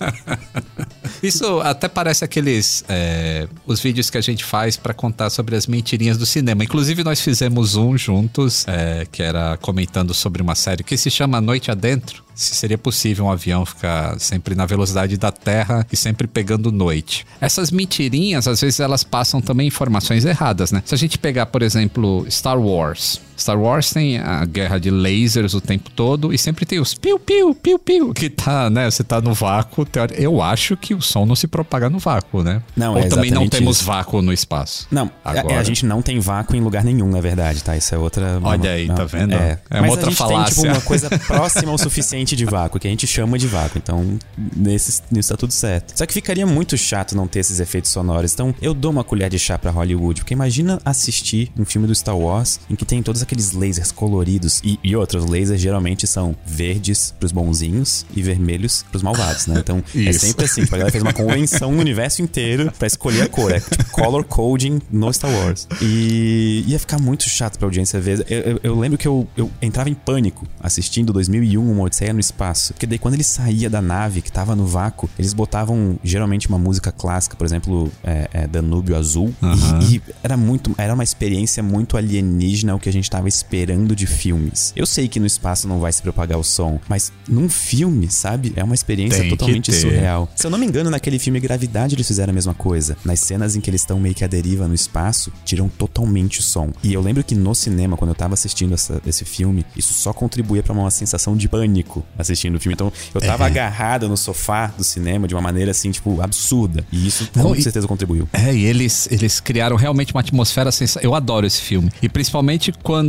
[1.22, 5.66] Isso até parece aqueles é, os vídeos que a gente faz pra contar sobre as
[5.66, 6.62] mentirinhas do cinema.
[6.64, 11.40] Inclusive nós fizemos um juntos é, que era comentando sobre uma série que se chama
[11.40, 12.25] Noite Adentro.
[12.36, 17.26] Se seria possível um avião ficar sempre na velocidade da Terra e sempre pegando noite.
[17.40, 20.82] Essas mentirinhas, às vezes, elas passam também informações erradas, né?
[20.84, 23.20] Se a gente pegar, por exemplo, Star Wars.
[23.38, 27.54] Star Wars tem a guerra de lasers o tempo todo e sempre tem os piu-piu,
[27.54, 28.90] piu-piu, que tá, né?
[28.90, 29.86] Você tá no vácuo.
[30.16, 32.62] Eu acho que o som não se propaga no vácuo, né?
[32.76, 33.84] Não, Ou é também não temos isso.
[33.84, 34.86] vácuo no espaço.
[34.90, 35.60] Não, a- Agora.
[35.60, 37.76] a, gente não tem vácuo em lugar nenhum, na verdade, tá?
[37.76, 38.38] Isso é outra.
[38.42, 39.34] Olha aí, tá vendo?
[39.34, 40.54] É, É uma outra a gente tem, falácia.
[40.54, 43.78] tipo, uma coisa próxima o suficiente de vácuo, que a gente chama de vácuo.
[43.78, 44.18] Então,
[44.56, 45.92] nesse, nisso tá tudo certo.
[45.96, 48.32] Só que ficaria muito chato não ter esses efeitos sonoros.
[48.32, 51.94] Então, eu dou uma colher de chá pra Hollywood, porque imagina assistir um filme do
[51.94, 56.34] Star Wars em que tem todos aqueles lasers coloridos e, e outros lasers geralmente são
[56.46, 59.58] verdes pros bonzinhos e vermelhos pros malvados, né?
[59.58, 60.62] Então, é sempre assim.
[60.62, 63.52] A galera fez uma convenção no universo inteiro para escolher a cor.
[63.52, 65.68] É tipo color coding no Star Wars.
[65.82, 68.24] E ia ficar muito chato pra audiência ver.
[68.28, 72.20] Eu, eu, eu lembro que eu, eu entrava em pânico assistindo 2001 Uma Odisseia no
[72.20, 72.72] Espaço.
[72.72, 76.58] Porque daí quando ele saía da nave, que tava no vácuo, eles botavam geralmente uma
[76.58, 79.34] música clássica, por exemplo, é, é Danúbio Azul.
[79.42, 79.80] Uhum.
[79.82, 80.74] E, e era muito.
[80.78, 84.72] Era uma experiência muito alienígena o que a gente tava esperando de filmes.
[84.76, 88.52] Eu sei que no espaço não vai se propagar o som, mas num filme, sabe?
[88.56, 90.28] É uma experiência Tem totalmente surreal.
[90.36, 92.96] Se eu não me engano, naquele filme Gravidade eles fizeram a mesma coisa.
[93.04, 96.42] Nas cenas em que eles estão meio que à deriva no espaço, tiram totalmente o
[96.42, 96.70] som.
[96.82, 100.12] E eu lembro que no cinema, quando eu tava assistindo essa- esse filme, isso só
[100.12, 102.74] contribuía pra uma sensação de pânico assistindo o filme.
[102.74, 103.46] Então, eu tava É.
[103.46, 106.84] agarrado no sofá do cinema de uma maneira assim, tipo, absurda.
[106.92, 108.28] E isso com Não, e- certeza contribuiu.
[108.32, 111.12] É, e eles, eles criaram realmente uma atmosfera sensacional.
[111.12, 111.90] Eu adoro esse filme.
[112.02, 113.05] E principalmente quando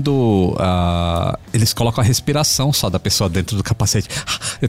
[0.59, 4.07] ah, eles colocam a respiração só da pessoa dentro do capacete.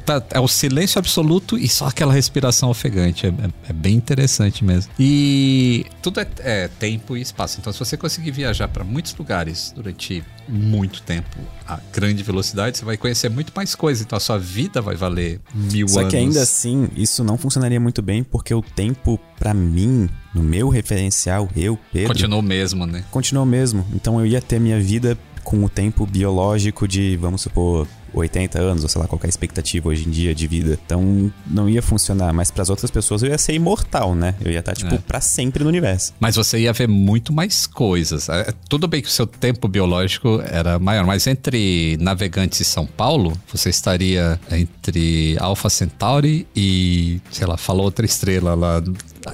[0.05, 3.27] Tá- É o silêncio absoluto e só aquela respiração ofegante.
[3.27, 4.93] É, é- é bem interessante mesmo.
[4.99, 7.59] E tudo é, é tempo e espaço.
[7.61, 11.37] Então, se você conseguir viajar para muitos lugares durante muito tempo
[11.69, 14.03] a grande velocidade, você vai conhecer muito mais coisas.
[14.05, 16.11] Então, a sua vida vai valer mil Só anos.
[16.11, 20.71] que ainda assim, isso não funcionaria muito bem porque o tempo, pra mim, no meu
[20.71, 23.05] referencial, eu, Pedro, Continuou mesmo, né?
[23.11, 23.87] continuou mesmo.
[23.95, 28.83] Então eu ia ter minha vida com o tempo biológico de, vamos supor, 80 anos,
[28.83, 30.79] ou sei lá, qualquer expectativa hoje em dia de vida.
[30.85, 32.33] Então não ia funcionar.
[32.33, 34.35] Mas pras outras pessoas eu ia ser imortal, né?
[34.41, 34.99] Eu ia estar, tipo, É.
[34.99, 36.13] pra sempre no universo.
[36.21, 38.29] Mas você ia ver muito mais coisas.
[38.29, 42.87] É, Tudo bem que o seu tempo biológico era maior, mas entre Navegantes e São
[42.87, 48.83] Paulo, você estaria entre Alpha Centauri e, sei lá, falou outra estrela lá.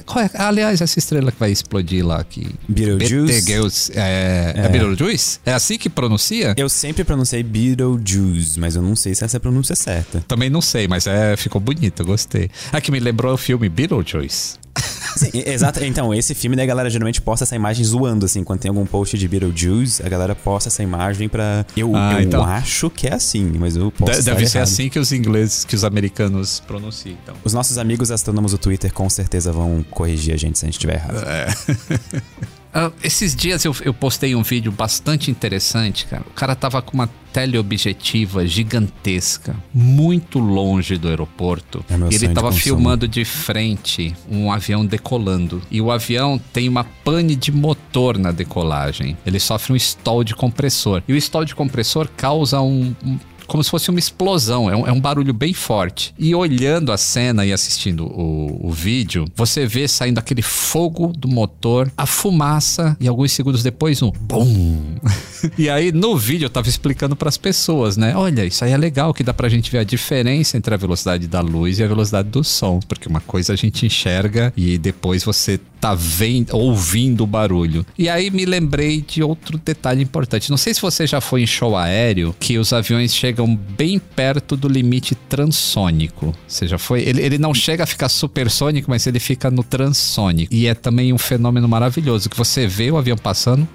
[0.05, 0.31] Qual é?
[0.35, 2.55] Aliás, essa estrela que vai explodir lá aqui.
[2.69, 3.33] Betelgeuse?
[3.33, 3.93] Betelgeuse.
[3.95, 4.69] É, é.
[4.69, 5.39] Betelgeuse?
[5.45, 6.55] É assim que pronuncia?
[6.57, 10.25] Eu sempre pronunciei Beetlejuice, mas eu não sei se essa é a pronúncia certa.
[10.27, 12.51] Também não sei, mas é, ficou bonito, gostei.
[12.73, 14.64] É que me lembrou o filme Beetlejuice.
[15.17, 15.83] Sim, exato.
[15.85, 18.43] Então, esse filme, né, a galera geralmente posta essa imagem zoando, assim.
[18.43, 21.65] Quando tem algum post de Beetlejuice, a galera posta essa imagem pra...
[21.77, 22.43] Eu, Ah, eu então.
[22.45, 25.85] acho que é assim, mas eu posso deve ser assim que os ingleses, que os
[25.85, 27.35] americanos pronunciam, então.
[27.45, 30.75] Os nossos amigos astrônomos do Twitter com certeza vão corrigir a gente se a gente
[30.75, 31.25] estiver errado.
[32.75, 36.25] Ah, esses dias eu, eu postei um vídeo bastante interessante, cara.
[36.29, 41.85] O cara tava com uma teleobjetiva gigantesca, muito longe do aeroporto.
[41.89, 42.63] É e ele de tava consumo.
[42.63, 45.63] filmando de frente um avião decolando.
[45.71, 49.17] E o avião tem uma pane de motor na decolagem.
[49.25, 51.03] Ele sofre um stall de compressor.
[51.09, 54.87] E o stall de compressor causa um- um como se fosse uma explosão, é um,
[54.87, 56.15] é um barulho bem forte.
[56.19, 61.29] E olhando a cena e assistindo o, o vídeo, você vê saindo aquele fogo do
[61.29, 64.97] motor, a fumaça e alguns segundos depois um BUM!
[65.59, 68.15] e aí no vídeo eu tava explicando para as pessoas, né?
[68.17, 71.27] Olha, isso aí é legal que dá pra gente ver a diferença entre a velocidade
[71.27, 75.25] da luz e a velocidade do som, porque uma coisa a gente enxerga e depois
[75.25, 77.85] você tá vendo, ouvindo o barulho.
[77.99, 80.49] E aí me lembrei de outro detalhe importante.
[80.49, 84.57] Não sei se você já foi em show aéreo, que os aviões chegam bem perto
[84.57, 86.35] do limite transônico.
[86.47, 87.03] Você já foi?
[87.03, 90.55] Ele, ele não chega a ficar supersônico, mas ele fica no transônico.
[90.55, 93.67] E é também um fenômeno maravilhoso, que você vê o avião passando...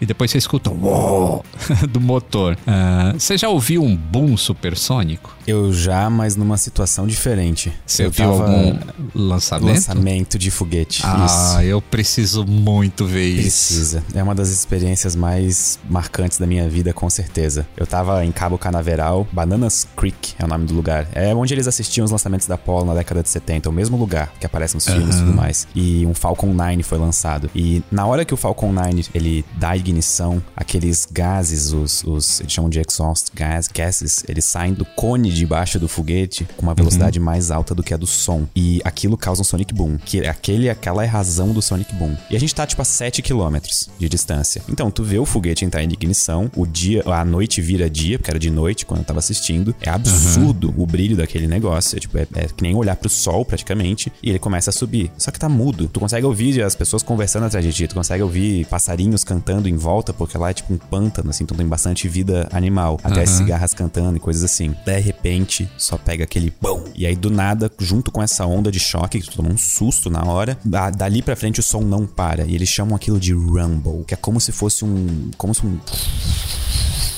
[0.00, 1.42] E depois você escuta o
[1.90, 2.56] do motor.
[2.64, 5.36] Ah, você já ouviu um boom supersônico?
[5.48, 7.72] Eu já, mas numa situação diferente.
[7.86, 8.78] Você eu viu tava- algum
[9.14, 9.66] lançamento?
[9.74, 11.02] lançamento de foguete.
[11.04, 11.60] Ah, Isso.
[11.62, 13.42] eu preciso muito ver isso.
[13.74, 14.04] Precisa.
[14.14, 17.66] É uma das experiências mais marcantes da minha vida, com certeza.
[17.76, 21.08] Eu tava em Cabo Canaveral, Bananas Creek é o nome do lugar.
[21.12, 24.32] É onde eles assistiam os lançamentos da Apollo na década de 70, o mesmo lugar
[24.38, 25.66] que aparece nos filmes e tudo mais.
[25.74, 27.50] E um Falcon 9 foi lançado.
[27.54, 32.52] E na hora que o Falcon 9 ele dá ignição, aqueles gases, os, os eles
[32.52, 37.18] chamam de exhaust gas, gases, eles saem do cone debaixo do foguete com uma velocidade
[37.20, 38.46] mais alta do que a do som.
[38.54, 41.94] E aquilo causa um sonic boom, que é aquele, aquela é a razão do sonic
[41.94, 42.16] boom.
[42.30, 43.56] E a gente tá tipo a 7 km
[43.98, 44.62] de distância.
[44.68, 48.30] Então, tu vê o foguete entrar em ignição, o dia, a noite vira dia, porque
[48.30, 49.74] era de noite quando eu tava assistindo.
[49.80, 51.96] É absurdo o brilho daquele negócio.
[51.96, 54.12] É, tipo, é, é que nem olhar pro sol praticamente.
[54.22, 55.10] E ele começa a subir.
[55.16, 55.88] Só que tá mudo.
[55.88, 57.86] Tu consegue ouvir as pessoas conversando atrás de ti.
[57.86, 61.56] Tu consegue ouvir passarinhos cantando em volta, porque lá é tipo um pântano, assim, então
[61.56, 62.98] tem bastante vida animal.
[63.02, 63.26] Até Aham.
[63.26, 64.74] cigarras cantando e coisas assim.
[64.84, 65.27] De repente,
[65.76, 66.84] só pega aquele bom.
[66.94, 70.08] E aí, do nada, junto com essa onda de choque, que tu toma um susto
[70.10, 72.44] na hora, da- dali pra frente o som não para.
[72.44, 75.30] E eles chamam aquilo de rumble, que é como se fosse um.
[75.36, 75.78] Como se um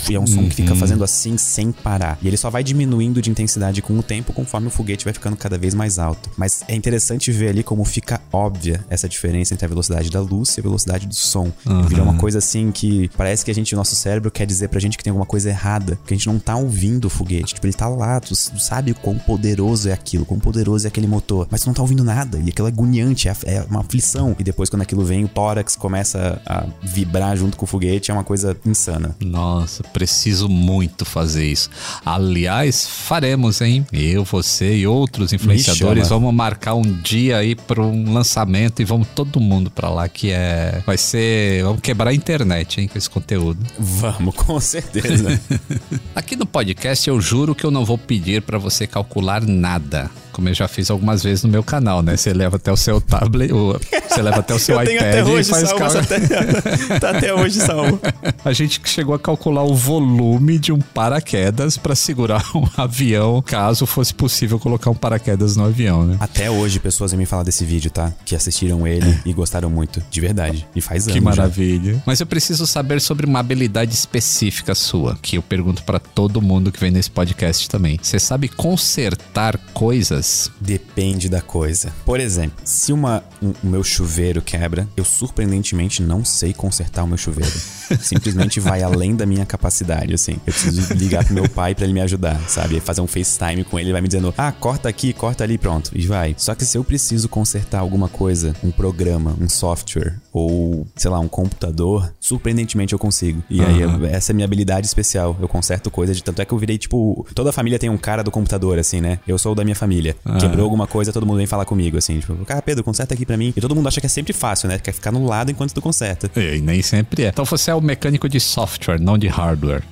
[0.08, 2.18] e é um som que fica fazendo assim sem parar.
[2.22, 5.36] E ele só vai diminuindo de intensidade com o tempo conforme o foguete vai ficando
[5.36, 6.30] cada vez mais alto.
[6.36, 10.56] Mas é interessante ver ali como fica óbvia essa diferença entre a velocidade da luz
[10.56, 11.52] e a velocidade do som.
[11.66, 11.82] Uhum.
[11.82, 14.80] Vira uma coisa assim que parece que a gente, o nosso cérebro quer dizer pra
[14.80, 17.54] gente que tem alguma coisa errada, que a gente não tá ouvindo o foguete.
[17.54, 21.46] Tipo, ele tá lá, tu sabe quão poderoso é aquilo, quão poderoso é aquele motor,
[21.50, 22.38] mas tu não tá ouvindo nada.
[22.38, 24.34] E aquilo é agoniante, é, é uma aflição.
[24.38, 28.14] E depois, quando aquilo vem, o tórax começa a vibrar junto com o foguete, é
[28.14, 29.16] uma coisa insana.
[29.20, 31.70] Nossa, preciso muito fazer isso.
[32.04, 33.86] Aliás, faremos, hein?
[33.92, 39.08] Eu, você e outros influenciadores vamos marcar um dia aí para um lançamento e vamos
[39.14, 43.10] todo mundo para lá que é vai ser, vamos quebrar a internet, hein, com esse
[43.10, 43.64] conteúdo.
[43.78, 45.40] Vamos, com certeza.
[46.14, 50.10] Aqui no podcast eu juro que eu não vou pedir para você calcular nada.
[50.32, 52.16] Como eu já fiz algumas vezes no meu canal, né?
[52.16, 55.08] Você leva até o seu tablet, o- você leva até o seu Eu tenho iPad
[55.10, 56.00] até e hoje faz salvo, cálculo.
[56.04, 58.00] até, tá até hoje salvo.
[58.44, 63.84] A gente chegou a calcular o volume de um paraquedas para segurar um avião, caso
[63.86, 66.16] fosse possível colocar um paraquedas no avião, né?
[66.20, 68.12] Até hoje, pessoas vêm me falar desse vídeo, tá?
[68.24, 70.02] Que assistiram ele e gostaram muito.
[70.10, 70.66] De verdade.
[70.74, 71.12] E faz anos.
[71.14, 71.24] Que já.
[71.24, 72.02] maravilha.
[72.06, 76.72] Mas eu preciso saber sobre uma habilidade específica sua, que eu pergunto para todo mundo
[76.72, 77.98] que vem nesse podcast também.
[78.02, 80.26] Você sabe consertar coisas?
[80.60, 81.92] Depende da coisa.
[82.04, 87.06] Por exemplo, se uma, um- o meu chuveiro quebra, eu surpreendentemente não sei consertar o
[87.06, 87.52] meu chuveiro.
[88.00, 90.32] Simplesmente vai além da minha capacidade, assim.
[90.46, 92.78] Eu preciso ligar pro meu pai pra ele me ajudar, sabe?
[92.80, 95.90] Fazer um FaceTime com ele, ele vai me dizendo, ah, corta aqui, corta ali, pronto.
[95.94, 96.34] E vai.
[96.38, 101.18] Só que se eu preciso consertar alguma coisa, um programa, um software, ou, sei lá,
[101.18, 103.42] um computador, surpreendentemente eu consigo.
[103.50, 105.36] E aí, eu- essa é a minha habilidade especial.
[105.40, 107.98] Eu conserto coisas de tanto é que eu virei, tipo, toda a família tem um
[107.98, 109.18] cara do computador, assim, né?
[109.26, 110.09] Eu sou o da minha família.
[110.38, 113.36] Quebrou alguma coisa, todo mundo vem falar comigo, assim, tipo, cara, Pedro, conserta aqui pra
[113.36, 113.52] mim.
[113.56, 114.78] E todo mundo acha que é sempre fácil, né?
[114.78, 116.30] Quer ficar no lado enquanto tu conserta.
[116.36, 117.28] E nem sempre é.
[117.28, 119.82] Então você é o mecânico de software, não de hardware.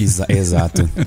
[0.00, 0.88] Exa- exato.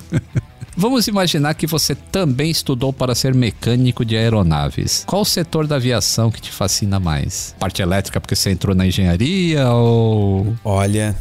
[0.80, 5.04] Vamos imaginar que você também estudou para ser mecânico de aeronaves.
[5.08, 7.56] Qual o setor da aviação que te fascina mais?
[7.60, 11.16] Parte elétrica porque você entrou na engenharia ou Olha,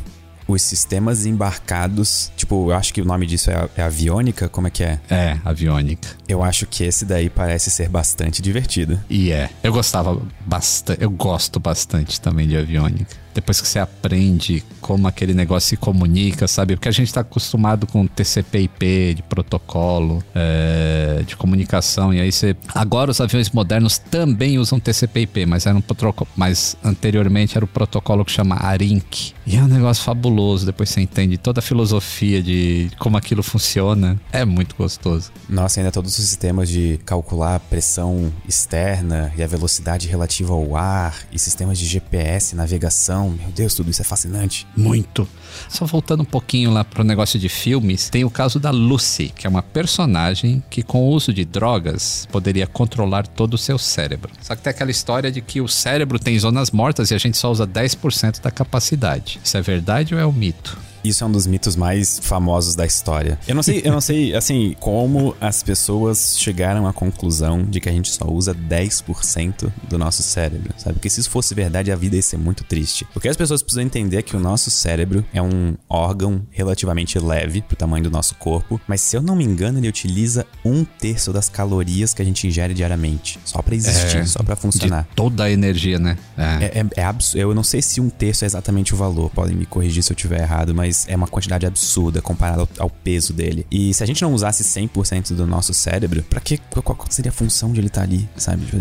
[0.47, 4.71] os sistemas embarcados, tipo, eu acho que o nome disso é, é aviônica, como é
[4.71, 5.01] que é?
[5.11, 6.09] é aviônica?
[6.29, 9.01] Eu acho que esse daí parece ser bastante divertido.
[9.11, 9.51] E é.
[9.63, 13.26] Eu gostava bastante, eu gosto bastante também de aviônica.
[13.37, 16.75] Depois que você aprende como aquele negócio se comunica, sabe?
[16.75, 22.57] Porque a gente tá acostumado com TCP/IP, de protocolo, é, de comunicação, e aí você.
[22.75, 27.69] Agora os aviões modernos também usam TCP/IP, mas era um protocolo, mas anteriormente era o
[27.69, 29.35] protocolo que chama ARINC.
[29.47, 30.67] E é um negócio fabuloso.
[30.67, 34.21] Depois você entende toda a filosofia de como aquilo funciona.
[34.33, 35.31] É muito gostoso.
[35.49, 40.77] Nossa, ainda todos os sistemas de calcular a pressão externa e a velocidade relativa ao
[40.77, 43.26] ar, e sistemas de GPS, navegação.
[43.31, 44.67] Meu Deus, tudo isso é fascinante.
[44.77, 45.29] Muito.
[45.69, 49.47] Só voltando um pouquinho lá pro negócio de filmes, tem o caso da Lucy, que
[49.47, 54.31] é uma personagem que com o uso de drogas poderia controlar todo o seu cérebro.
[54.41, 57.37] Só que tem aquela história de que o cérebro tem zonas mortas e a gente
[57.37, 59.41] só usa 10% da capacidade.
[59.43, 60.86] Isso é verdade ou é um mito?
[61.09, 63.39] Isso é um dos mitos mais famosos da história.
[63.47, 67.89] Eu não sei, eu não sei, assim, como as pessoas chegaram à conclusão de que
[67.89, 70.95] a gente só usa 10% do nosso cérebro, sabe?
[70.95, 73.07] Porque se isso fosse verdade, a vida ia ser muito triste.
[73.13, 77.77] Porque as pessoas precisam entender que o nosso cérebro é um órgão relativamente leve pro
[77.77, 81.49] tamanho do nosso corpo, mas se eu não me engano, ele utiliza um terço das
[81.49, 85.07] calorias que a gente ingere diariamente, só pra existir, É, só pra funcionar.
[85.15, 86.17] Toda a energia, né?
[86.37, 86.43] É.
[86.43, 87.41] É, é, é absurdo.
[87.41, 89.31] Eu não sei se um terço é exatamente o valor.
[89.31, 92.91] Podem me corrigir se eu tiver errado, mas é uma quantidade absurda comparada ao, ao
[92.91, 93.67] peso dele.
[93.71, 97.31] E se a gente não usasse 100% do nosso cérebro, pra que qual, qual seria
[97.31, 98.65] a função de ele estar ali, sabe?
[98.65, 98.77] Tipo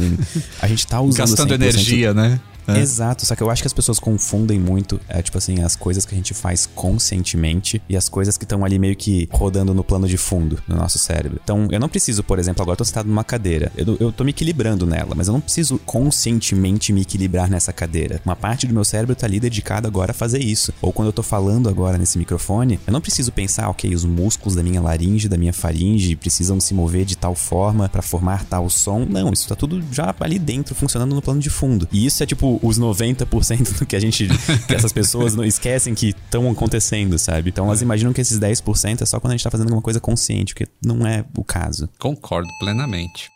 [0.61, 1.55] A gente tá usando Gastando 100%.
[1.55, 2.39] energia, né?
[2.67, 2.79] É.
[2.79, 6.05] Exato, só que eu acho que as pessoas confundem muito, é, tipo assim, as coisas
[6.05, 9.83] que a gente faz conscientemente e as coisas que estão ali meio que rodando no
[9.83, 11.39] plano de fundo no nosso cérebro.
[11.43, 14.23] Então, eu não preciso, por exemplo, agora eu tô sentado numa cadeira, eu, eu tô
[14.23, 18.21] me equilibrando nela, mas eu não preciso conscientemente me equilibrar nessa cadeira.
[18.25, 20.73] Uma parte do meu cérebro tá ali dedicada agora a fazer isso.
[20.81, 24.55] Ou quando eu tô falando agora nesse microfone, eu não preciso pensar, ok, os músculos
[24.55, 28.69] da minha laringe, da minha faringe precisam se mover de tal forma para formar tal
[28.69, 29.05] som.
[29.09, 31.87] Não, isso tá tudo já ali dentro, funcionando no plano de fundo.
[31.91, 34.27] E isso é tipo os 90% do que a gente.
[34.67, 37.49] que essas pessoas não esquecem que estão acontecendo, sabe?
[37.49, 39.99] Então elas imaginam que esses 10% é só quando a gente tá fazendo alguma coisa
[39.99, 41.89] consciente, o que não é o caso.
[41.99, 43.29] Concordo plenamente.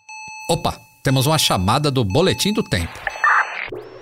[0.50, 2.94] Opa, temos uma chamada do Boletim do Tempo.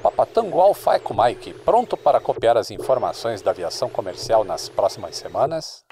[0.01, 5.83] Papatango Alfa Eco Mike, pronto para copiar as informações da aviação comercial nas próximas semanas?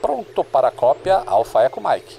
[0.00, 2.18] Pronto para cópia Alfa Eco Mike.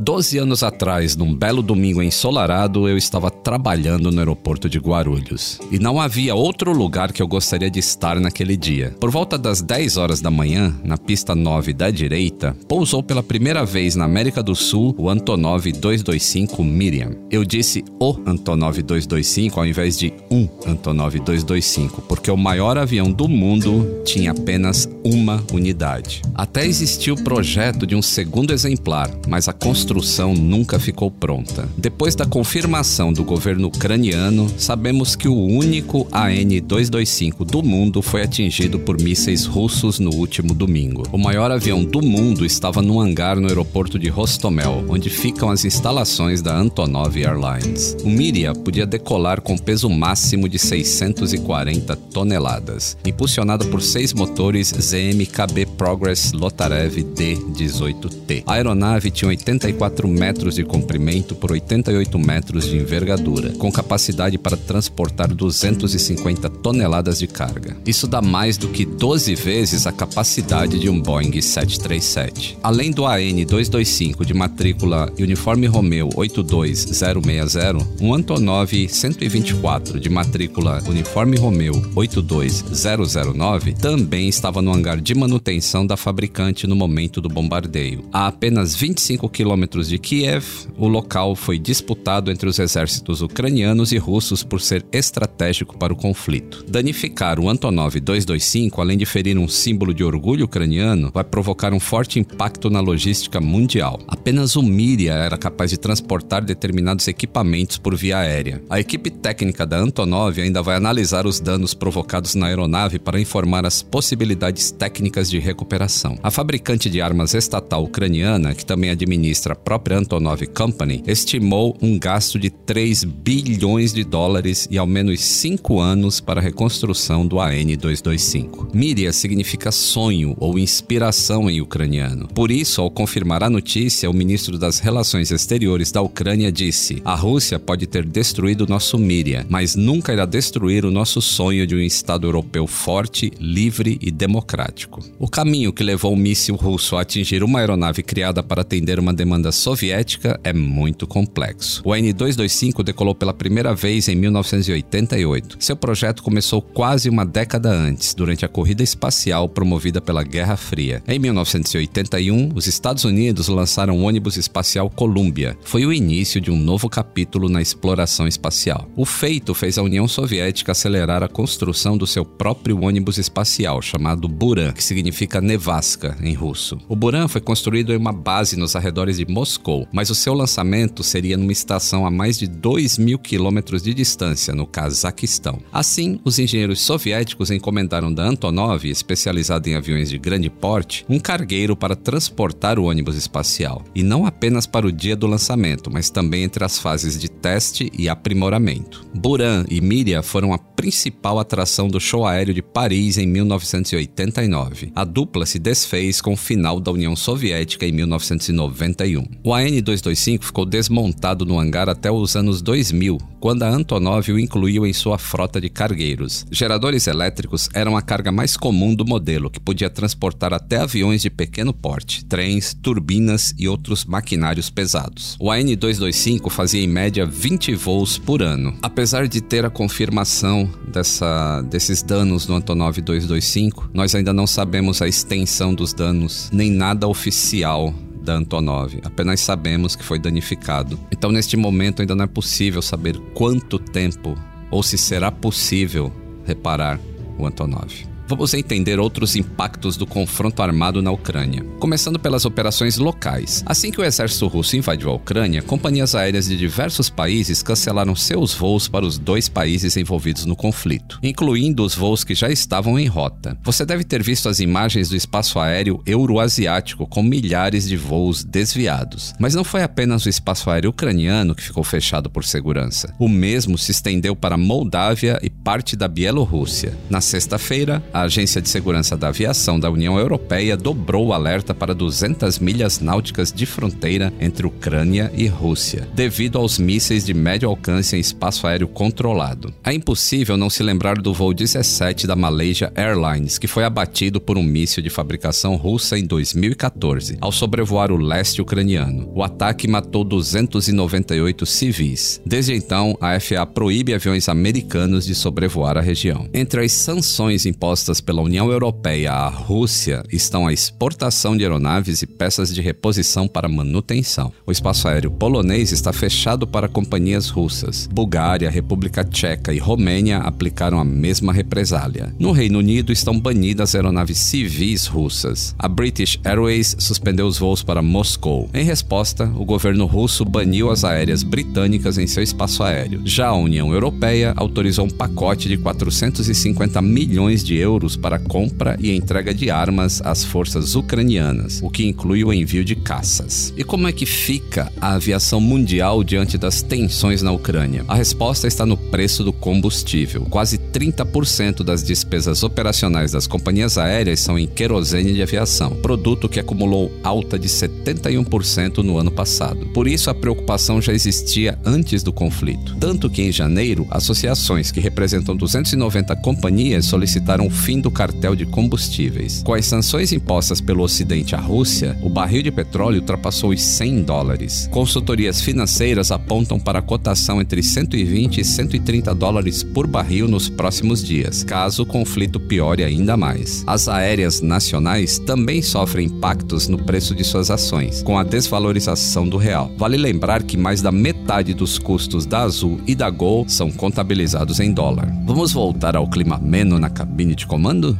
[0.00, 5.60] Doze anos atrás, num belo domingo ensolarado, eu estava trabalhando no aeroporto de Guarulhos.
[5.70, 8.94] E não havia outro lugar que eu gostaria de estar naquele dia.
[8.98, 13.62] Por volta das 10 horas da manhã, na pista 9 da direita, pousou pela primeira
[13.66, 17.10] vez na América do Sul o Antonov 225 Miriam.
[17.30, 23.12] Eu disse o Antonov 225 ao invés de um Antonov 225, porque o maior avião
[23.12, 26.22] do mundo tinha apenas uma unidade.
[26.34, 29.89] Até existiu o projeto de um segundo exemplar, mas a construção
[30.34, 31.68] nunca ficou pronta.
[31.76, 38.78] Depois da confirmação do governo ucraniano, sabemos que o único AN-225 do mundo foi atingido
[38.78, 41.02] por mísseis russos no último domingo.
[41.10, 45.64] O maior avião do mundo estava num hangar no aeroporto de Rostomel, onde ficam as
[45.64, 47.96] instalações da Antonov Airlines.
[48.04, 55.66] O Miria podia decolar com peso máximo de 640 toneladas, impulsionado por seis motores ZMKB
[55.76, 58.44] Progress Lotarev D-18T.
[58.46, 64.56] A aeronave tinha 84 metros de comprimento por 88 metros de envergadura, com capacidade para
[64.56, 67.76] transportar 250 toneladas de carga.
[67.86, 72.58] Isso dá mais do que 12 vezes a capacidade de um Boeing 737.
[72.62, 81.74] Além do AN-225 de matrícula Uniforme Romeo 82060, um Antonov 124 de matrícula Uniforme Romeo
[81.94, 88.04] 82009 também estava no hangar de manutenção da fabricante no momento do bombardeio.
[88.12, 89.28] A apenas 25
[89.70, 90.44] quilômetros de Kiev,
[90.76, 95.96] o local foi disputado entre os exércitos ucranianos e russos por ser estratégico para o
[95.96, 96.64] conflito.
[96.68, 101.78] Danificar o Antonov 225, além de ferir um símbolo de orgulho ucraniano, vai provocar um
[101.78, 104.00] forte impacto na logística mundial.
[104.08, 108.62] Apenas o Miria era capaz de transportar determinados equipamentos por via aérea.
[108.68, 113.64] A equipe técnica da Antonov ainda vai analisar os danos provocados na aeronave para informar
[113.64, 116.18] as possibilidades técnicas de recuperação.
[116.22, 122.38] A fabricante de armas estatal ucraniana, que também administra própria Antonov Company, estimou um gasto
[122.38, 128.74] de 3 bilhões de dólares e ao menos 5 anos para a reconstrução do AN-225.
[128.74, 132.28] Miria significa sonho ou inspiração em ucraniano.
[132.28, 137.14] Por isso, ao confirmar a notícia, o ministro das Relações Exteriores da Ucrânia disse: A
[137.14, 141.80] Rússia pode ter destruído nosso Miria, mas nunca irá destruir o nosso sonho de um
[141.80, 145.00] Estado europeu forte, livre e democrático.
[145.18, 149.12] O caminho que levou o míssil russo a atingir uma aeronave criada para atender uma
[149.12, 151.82] demanda soviética é muito complexo.
[151.84, 155.56] O N-225 decolou pela primeira vez em 1988.
[155.60, 161.02] Seu projeto começou quase uma década antes, durante a corrida espacial promovida pela Guerra Fria.
[161.06, 165.56] Em 1981, os Estados Unidos lançaram o ônibus espacial Columbia.
[165.62, 168.88] Foi o início de um novo capítulo na exploração espacial.
[168.96, 174.28] O feito fez a União Soviética acelerar a construção do seu próprio ônibus espacial, chamado
[174.28, 176.78] Buran, que significa nevasca em russo.
[176.88, 181.02] O Buran foi construído em uma base nos arredores de Moscou, mas o seu lançamento
[181.02, 185.60] seria numa estação a mais de 2 mil quilômetros de distância, no Cazaquistão.
[185.72, 191.74] Assim, os engenheiros soviéticos encomendaram da Antonov, especializada em aviões de grande porte, um cargueiro
[191.74, 196.42] para transportar o ônibus espacial, e não apenas para o dia do lançamento, mas também
[196.42, 199.06] entre as fases de teste e aprimoramento.
[199.14, 204.92] Buran e Miria foram a principal atração do show aéreo de Paris em 1989.
[204.94, 209.19] A dupla se desfez com o final da União Soviética em 1991.
[209.42, 214.86] O AN-225 ficou desmontado no hangar até os anos 2000, quando a Antonov o incluiu
[214.86, 216.46] em sua frota de cargueiros.
[216.50, 221.30] Geradores elétricos eram a carga mais comum do modelo, que podia transportar até aviões de
[221.30, 225.36] pequeno porte, trens, turbinas e outros maquinários pesados.
[225.40, 228.76] O AN-225 fazia em média 20 voos por ano.
[228.82, 235.00] Apesar de ter a confirmação dessa, desses danos no Antonov 225, nós ainda não sabemos
[235.00, 238.98] a extensão dos danos, nem nada oficial da Antonov.
[239.02, 240.98] Apenas sabemos que foi danificado.
[241.10, 244.36] Então, neste momento, ainda não é possível saber quanto tempo
[244.70, 246.12] ou se será possível
[246.44, 247.00] reparar
[247.38, 251.64] o Antonov vamos entender outros impactos do confronto armado na Ucrânia.
[251.80, 253.64] Começando pelas operações locais.
[253.66, 258.54] Assim que o exército russo invadiu a Ucrânia, companhias aéreas de diversos países cancelaram seus
[258.54, 263.08] voos para os dois países envolvidos no conflito, incluindo os voos que já estavam em
[263.08, 263.58] rota.
[263.64, 269.34] Você deve ter visto as imagens do espaço aéreo euroasiático com milhares de voos desviados.
[269.40, 273.12] Mas não foi apenas o espaço aéreo ucraniano que ficou fechado por segurança.
[273.18, 276.96] O mesmo se estendeu para Moldávia e parte da Bielorrússia.
[277.10, 281.72] Na sexta-feira, a A Agência de Segurança da Aviação da União Europeia dobrou o alerta
[281.72, 287.66] para 200 milhas náuticas de fronteira entre Ucrânia e Rússia, devido aos mísseis de médio
[287.66, 289.72] alcance em espaço aéreo controlado.
[289.82, 294.58] É impossível não se lembrar do voo 17 da Malaysia Airlines, que foi abatido por
[294.58, 299.32] um míssil de fabricação russa em 2014, ao sobrevoar o leste ucraniano.
[299.34, 302.38] O ataque matou 298 civis.
[302.44, 306.46] Desde então, a FAA proíbe aviões americanos de sobrevoar a região.
[306.52, 312.26] Entre as sanções impostas pela União Europeia à Rússia estão a exportação de aeronaves e
[312.26, 314.50] peças de reposição para manutenção.
[314.66, 318.08] O espaço aéreo polonês está fechado para companhias russas.
[318.10, 322.34] Bulgária, República Tcheca e Romênia aplicaram a mesma represália.
[322.38, 325.74] No Reino Unido estão banidas aeronaves civis russas.
[325.78, 328.70] A British Airways suspendeu os voos para Moscou.
[328.72, 333.20] Em resposta, o governo russo baniu as aéreas britânicas em seu espaço aéreo.
[333.26, 337.89] Já a União Europeia autorizou um pacote de 450 milhões de euros
[338.20, 342.94] para compra e entrega de armas às forças ucranianas, o que inclui o envio de
[342.94, 343.74] caças.
[343.76, 348.04] E como é que fica a aviação mundial diante das tensões na Ucrânia?
[348.06, 350.42] A resposta está no preço do combustível.
[350.42, 356.60] Quase 30% das despesas operacionais das companhias aéreas são em querosene de aviação, produto que
[356.60, 359.86] acumulou alta de 71% no ano passado.
[359.86, 362.96] Por isso, a preocupação já existia antes do conflito.
[363.00, 369.62] Tanto que em janeiro, associações que representam 290 companhias solicitaram fim do cartel de combustíveis.
[369.64, 374.22] Com as sanções impostas pelo Ocidente à Rússia, o barril de petróleo ultrapassou os 100
[374.22, 374.88] dólares.
[374.90, 381.24] Consultorias financeiras apontam para a cotação entre 120 e 130 dólares por barril nos próximos
[381.24, 383.82] dias, caso o conflito piore ainda mais.
[383.86, 389.56] As aéreas nacionais também sofrem impactos no preço de suas ações, com a desvalorização do
[389.56, 389.90] real.
[389.96, 394.80] Vale lembrar que mais da metade dos custos da Azul e da Gol são contabilizados
[394.80, 395.32] em dólar.
[395.44, 398.18] Vamos voltar ao clima ameno na cabine de comando?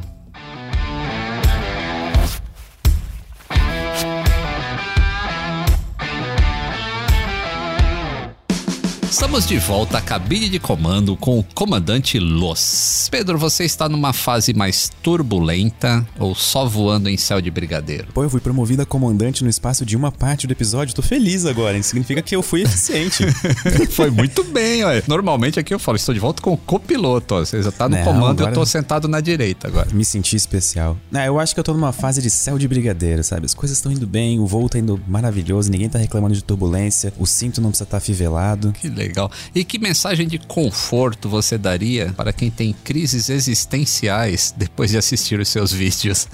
[9.21, 13.07] Estamos de volta à cabine de comando com o comandante Los.
[13.11, 18.07] Pedro, você está numa fase mais turbulenta ou só voando em céu de brigadeiro?
[18.15, 20.95] Pô, eu fui promovido a comandante no espaço de uma parte do episódio.
[20.95, 21.83] Tô feliz agora, hein?
[21.83, 23.27] Significa que eu fui eficiente.
[23.93, 25.05] Foi muito bem, olha.
[25.07, 27.35] Normalmente aqui eu falo, estou de volta com o copiloto.
[27.35, 27.41] Ó.
[27.41, 29.91] Você já tá no Não, comando e eu tô sentado na direita agora.
[29.93, 30.97] Me senti especial.
[31.13, 33.45] Eu acho que eu tô numa fase de céu de brigadeiro, sabe?
[33.45, 37.13] As coisas estão indo bem, o voo tá indo maravilhoso, ninguém tá reclamando de turbulência,
[37.19, 38.73] o cinto não precisa estar tá fivelado.
[38.73, 39.31] Que legal legal.
[39.55, 45.39] E que mensagem de conforto você daria para quem tem crises existenciais depois de assistir
[45.39, 46.27] os seus vídeos?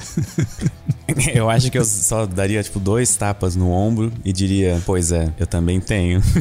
[1.35, 5.33] eu acho que eu só daria, tipo, dois tapas no ombro e diria: Pois é,
[5.39, 6.23] eu também tenho.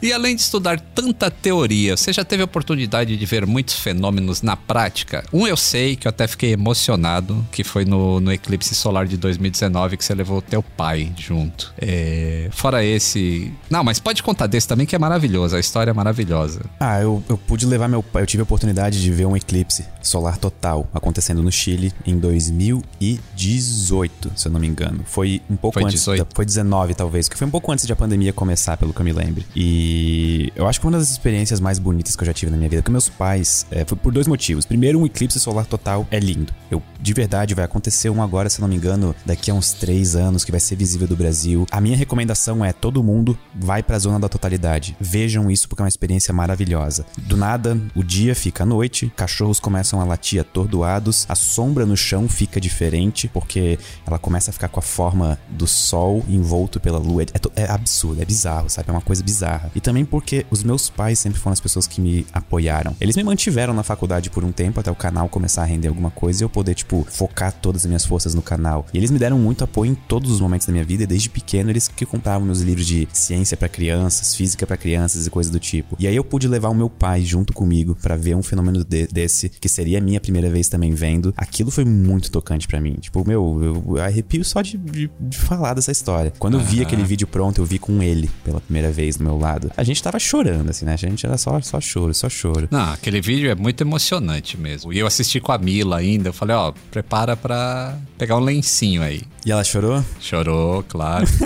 [0.00, 4.42] E além de estudar tanta teoria, você já teve a oportunidade de ver muitos fenômenos
[4.42, 5.24] na prática?
[5.32, 9.16] Um eu sei que eu até fiquei emocionado, que foi no, no eclipse solar de
[9.16, 11.74] 2019 que você levou o teu pai junto.
[11.80, 13.52] É, fora esse.
[13.68, 16.60] Não, mas pode contar desse também que é maravilhoso, a história é maravilhosa.
[16.78, 19.84] Ah, eu, eu pude levar meu pai, eu tive a oportunidade de ver um eclipse
[20.00, 25.00] solar total acontecendo no Chile em 2018, se eu não me engano.
[25.04, 26.00] Foi um pouco foi antes.
[26.00, 26.24] 18.
[26.24, 29.00] Da, foi 19, talvez, que foi um pouco antes de a pandemia começar, pelo que
[29.00, 29.42] eu me lembro.
[29.56, 32.58] E e eu acho que uma das experiências mais bonitas que eu já tive na
[32.58, 34.66] minha vida com meus pais é, foi por dois motivos.
[34.66, 36.52] Primeiro, um eclipse solar total é lindo.
[36.70, 40.14] Eu, de verdade, vai acontecer um agora, se não me engano, daqui a uns três
[40.14, 41.66] anos, que vai ser visível do Brasil.
[41.70, 44.94] A minha recomendação é todo mundo vai pra zona da totalidade.
[45.00, 47.06] Vejam isso porque é uma experiência maravilhosa.
[47.16, 51.96] Do nada, o dia fica à noite, cachorros começam a latir atordoados, a sombra no
[51.96, 56.98] chão fica diferente porque ela começa a ficar com a forma do sol envolto pela
[56.98, 57.22] lua.
[57.22, 58.90] É, é absurdo, é bizarro, sabe?
[58.90, 59.70] É uma coisa bizarra.
[59.78, 62.96] E também porque os meus pais sempre foram as pessoas que me apoiaram.
[63.00, 66.10] Eles me mantiveram na faculdade por um tempo até o canal começar a render alguma
[66.10, 68.84] coisa e eu poder, tipo, focar todas as minhas forças no canal.
[68.92, 71.30] E eles me deram muito apoio em todos os momentos da minha vida e desde
[71.30, 75.52] pequeno eles que compravam meus livros de ciência para crianças, física para crianças e coisas
[75.52, 75.94] do tipo.
[75.96, 79.06] E aí eu pude levar o meu pai junto comigo para ver um fenômeno de
[79.06, 81.32] desse, que seria a minha primeira vez também vendo.
[81.36, 82.94] Aquilo foi muito tocante para mim.
[82.94, 86.32] Tipo, meu, eu arrepio só de, de, de falar dessa história.
[86.36, 89.38] Quando eu vi aquele vídeo pronto, eu vi com ele pela primeira vez do meu
[89.38, 90.94] lado a gente tava chorando, assim, né?
[90.94, 92.68] A gente era só, só choro, só choro.
[92.70, 94.92] Não, aquele vídeo é muito emocionante mesmo.
[94.92, 96.28] E eu assisti com a Mila ainda.
[96.28, 99.22] Eu falei, ó, prepara pra pegar um lencinho aí.
[99.44, 100.04] E ela chorou?
[100.20, 101.26] Chorou, claro.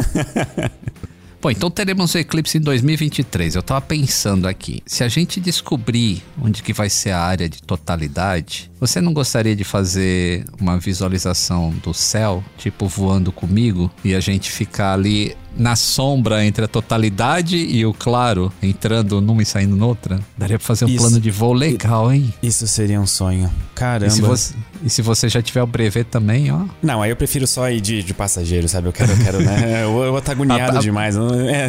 [1.43, 3.57] Bom, então teremos o eclipse em 2023.
[3.57, 7.61] Eu tava pensando aqui, se a gente descobrir onde que vai ser a área de
[7.61, 14.21] totalidade, você não gostaria de fazer uma visualização do céu, tipo voando comigo, e a
[14.21, 19.77] gente ficar ali na sombra entre a totalidade e o claro, entrando numa e saindo
[19.77, 20.19] noutra.
[20.37, 20.99] Daria pra fazer um Isso.
[20.99, 22.33] plano de voo legal, hein?
[22.43, 23.51] Isso seria um sonho.
[23.75, 24.07] Caramba.
[24.07, 26.65] E se, você, e se você já tiver o brevet também, ó.
[26.83, 28.89] Não, aí eu prefiro só ir de, de passageiro, sabe?
[28.89, 29.83] Eu quero, eu quero, né?
[29.83, 30.81] Eu, eu vou estar agoniado Ah, tá.
[30.81, 31.17] demais.
[31.17, 31.69] É.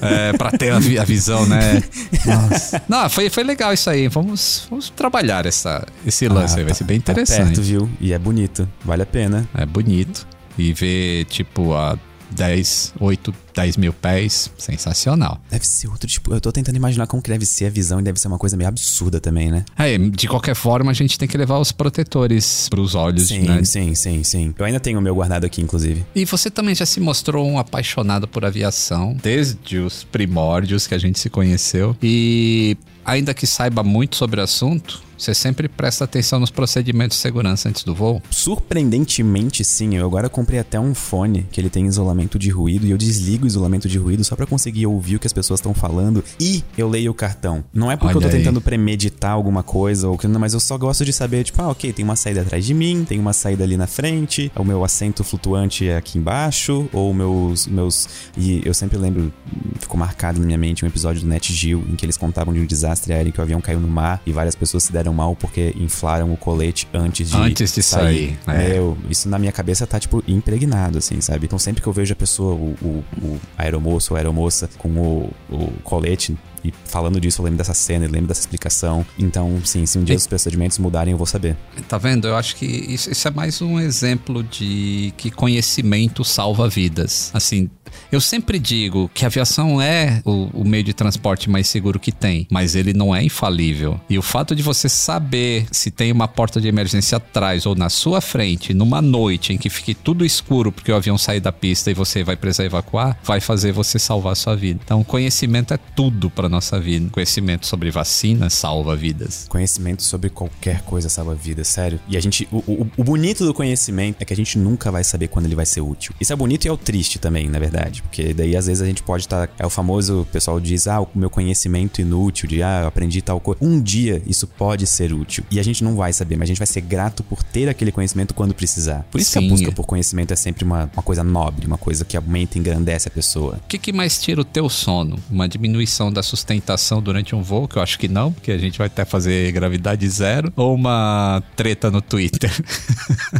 [0.00, 1.82] É, pra ter a, a visão, né?
[2.26, 2.82] Nossa.
[2.88, 4.08] Não, foi, foi legal isso aí.
[4.08, 6.64] Vamos, vamos trabalhar essa, esse lance Ah, aí.
[6.64, 7.44] Vai tá- ser bem tá interessante.
[7.46, 7.88] perto, viu?
[8.00, 8.68] E é bonito.
[8.84, 9.48] Vale a pena.
[9.54, 10.26] É bonito.
[10.58, 11.96] E ver, tipo, a
[12.34, 15.40] 10, 8, 10 mil pés, sensacional.
[15.50, 16.32] Deve ser outro tipo.
[16.32, 18.56] Eu tô tentando imaginar como que deve ser a visão e deve ser uma coisa
[18.56, 19.64] meio absurda também, né?
[19.76, 23.64] Aí, de qualquer forma, a gente tem que levar os protetores pros olhos, Sim, né?
[23.64, 24.54] sim, sim, sim.
[24.56, 26.06] Eu ainda tenho o meu guardado aqui, inclusive.
[26.14, 30.98] E você também já se mostrou um apaixonado por aviação, desde os primórdios que a
[30.98, 31.96] gente se conheceu.
[32.00, 37.22] E ainda que saiba muito sobre o assunto, você sempre presta atenção nos procedimentos de
[37.22, 38.22] segurança antes do voo.
[38.30, 39.96] Surpreendentemente, sim.
[39.96, 43.44] Eu agora comprei até um fone que ele tem isolamento de ruído e eu desligo
[43.48, 46.88] isolamento de ruído só pra conseguir ouvir o que as pessoas estão falando e eu
[46.88, 47.64] leio o cartão.
[47.72, 48.42] Não é porque eu Olha tô aí.
[48.42, 51.92] tentando premeditar alguma coisa ou que mas eu só gosto de saber, tipo, ah, ok,
[51.92, 55.24] tem uma saída atrás de mim, tem uma saída ali na frente, o meu assento
[55.24, 59.32] flutuante é aqui embaixo, ou meus meus e eu sempre lembro,
[59.80, 62.60] ficou marcado na minha mente um episódio do Net Geo em que eles contavam de
[62.60, 65.34] um desastre aéreo que o avião caiu no mar e várias pessoas se deram mal
[65.34, 68.68] porque inflaram o colete antes de Antes de sair, é.
[68.68, 71.46] Meu, isso na minha cabeça tá, tipo, impregnado, assim, sabe?
[71.46, 75.30] Então sempre que eu vejo a pessoa, o, o, o aeromoço ou aeromoça com o,
[75.50, 79.04] o colete e falando disso, eu lembro dessa cena, eu lembro dessa explicação.
[79.18, 81.56] Então, sim, se um dia E- os procedimentos mudarem, eu vou saber.
[81.88, 82.26] Tá vendo?
[82.28, 87.30] Eu acho que isso, isso é mais um exemplo de que conhecimento salva vidas.
[87.34, 87.68] Assim,
[88.12, 92.12] eu sempre digo que a aviação é o, o meio de transporte mais seguro que
[92.12, 94.00] tem, mas ele não é infalível.
[94.08, 97.88] E o fato de você saber se tem uma porta de emergência atrás ou na
[97.88, 101.90] sua frente, numa noite em que fique tudo escuro porque o avião sair da pista
[101.90, 104.80] e você vai precisar evacuar, vai fazer você salvar a sua vida.
[104.84, 107.08] Então, conhecimento é tudo para nossa vida.
[107.10, 109.46] Conhecimento sobre vacina salva vidas.
[109.48, 112.00] Conhecimento sobre qualquer coisa salva vida, sério.
[112.08, 112.48] E a gente.
[112.50, 115.54] O, o, o bonito do conhecimento é que a gente nunca vai saber quando ele
[115.54, 116.14] vai ser útil.
[116.20, 118.02] Isso é bonito e é o triste também, na verdade.
[118.02, 119.48] Porque daí às vezes a gente pode estar.
[119.58, 123.22] é o famoso, o pessoal diz, ah, o meu conhecimento inútil, de ah, eu aprendi
[123.22, 123.58] tal coisa.
[123.62, 125.44] Um dia isso pode ser útil.
[125.50, 127.92] E a gente não vai saber, mas a gente vai ser grato por ter aquele
[127.92, 129.06] conhecimento quando precisar.
[129.10, 129.46] Por isso que Sim.
[129.46, 132.60] a busca por conhecimento é sempre uma, uma coisa nobre, uma coisa que aumenta e
[132.60, 133.60] engrandece a pessoa.
[133.64, 135.18] O que, que mais tira o teu sono?
[135.30, 138.78] Uma diminuição da sustentação durante um voo, que eu acho que não, porque a gente
[138.78, 142.50] vai até fazer gravidade zero, ou uma treta no Twitter?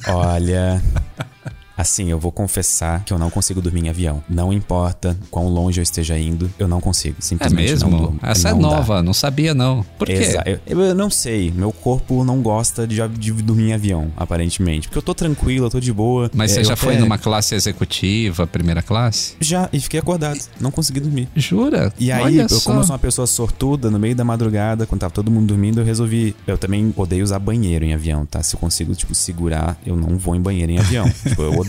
[0.09, 0.83] Olha.
[1.79, 4.23] Assim, eu vou confessar que eu não consigo dormir em avião.
[4.29, 7.17] Não importa quão longe eu esteja indo, eu não consigo.
[7.19, 7.91] É Simplesmente não mesmo?
[8.03, 8.21] durmo.
[8.23, 8.69] Essa Não é dá.
[8.77, 9.85] nova, não sabia não.
[9.97, 10.15] Por quê?
[10.15, 11.53] Exa- Eu, eu não sei.
[11.53, 14.89] Meu corpo não gosta de, de dormir em avião, aparentemente.
[14.89, 16.29] Porque eu tô tranquilo, eu tô de boa.
[16.35, 19.35] Mas É, você já foi até- numa classe executiva, primeira classe?
[19.41, 20.39] Já, e fiquei acordado.
[20.61, 21.29] Não consegui dormir.
[21.37, 21.93] Jura?
[21.99, 22.71] E aí, Olha eu, só.
[22.71, 25.81] como eu sou uma pessoa sortuda, no meio da madrugada, quando tava todo mundo dormindo,
[25.81, 26.35] eu resolvi.
[26.47, 28.43] Eu também odeio usar banheiro em avião, tá?
[28.43, 31.09] Se eu consigo, tipo, segurar, eu não vou em banheiro em avião.
[31.23, 31.68] tipo, eu odeio.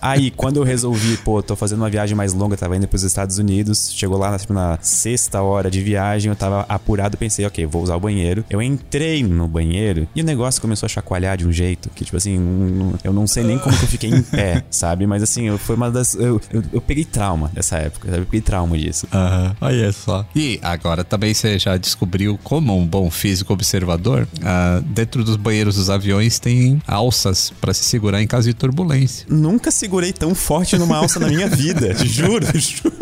[0.00, 3.38] Aí, quando eu resolvi, pô, tô fazendo uma viagem mais longa, tava indo pros Estados
[3.38, 7.82] Unidos, chegou lá, tipo, na sexta hora de viagem, eu tava apurado, pensei, ok, vou
[7.82, 8.44] usar o banheiro.
[8.50, 12.16] Eu entrei no banheiro e o negócio começou a chacoalhar de um jeito que, tipo
[12.16, 15.06] assim, não- eu não sei nem como que eu fiquei em pé, sabe?
[15.06, 16.14] Mas assim, eu, foi uma das.
[16.14, 18.22] Eu, eu, eu peguei trauma dessa época, sabe?
[18.22, 19.06] Eu peguei trauma disso.
[19.12, 20.24] Aham, olha só.
[20.34, 25.76] E agora também você já descobriu como um bom físico observador, ah, dentro dos banheiros
[25.76, 28.99] dos aviões tem alças pra se segurar em caso de turbulência.
[29.28, 31.94] Nunca segurei tão forte numa alça na minha vida.
[32.04, 32.92] Juro, juro.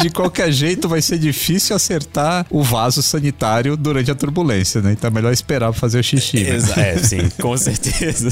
[0.00, 4.92] De qualquer jeito vai ser difícil acertar o vaso sanitário durante a turbulência, né?
[4.92, 6.44] Então é melhor esperar pra fazer o xixi.
[6.44, 6.58] né?
[6.76, 8.30] É, sim, com certeza.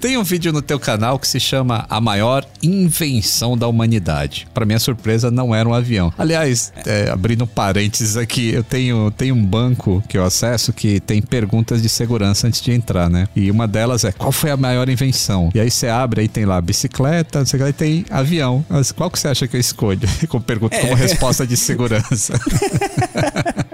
[0.00, 4.48] Tem um vídeo no teu canal que se chama A Maior Invenção da Humanidade.
[4.54, 6.10] Pra minha surpresa, não era um avião.
[6.16, 11.20] Aliás, é, abrindo parênteses aqui, eu tenho, tenho um banco que eu acesso que tem
[11.20, 13.28] perguntas de segurança antes de entrar, né?
[13.36, 15.50] E uma delas é, qual foi a maior invenção?
[15.54, 18.64] E aí você abre, aí tem lá bicicleta, não sei o que, aí tem avião.
[18.70, 20.08] Mas qual que você acha que eu escolho?
[20.28, 22.40] Com pergunta como resposta de segurança.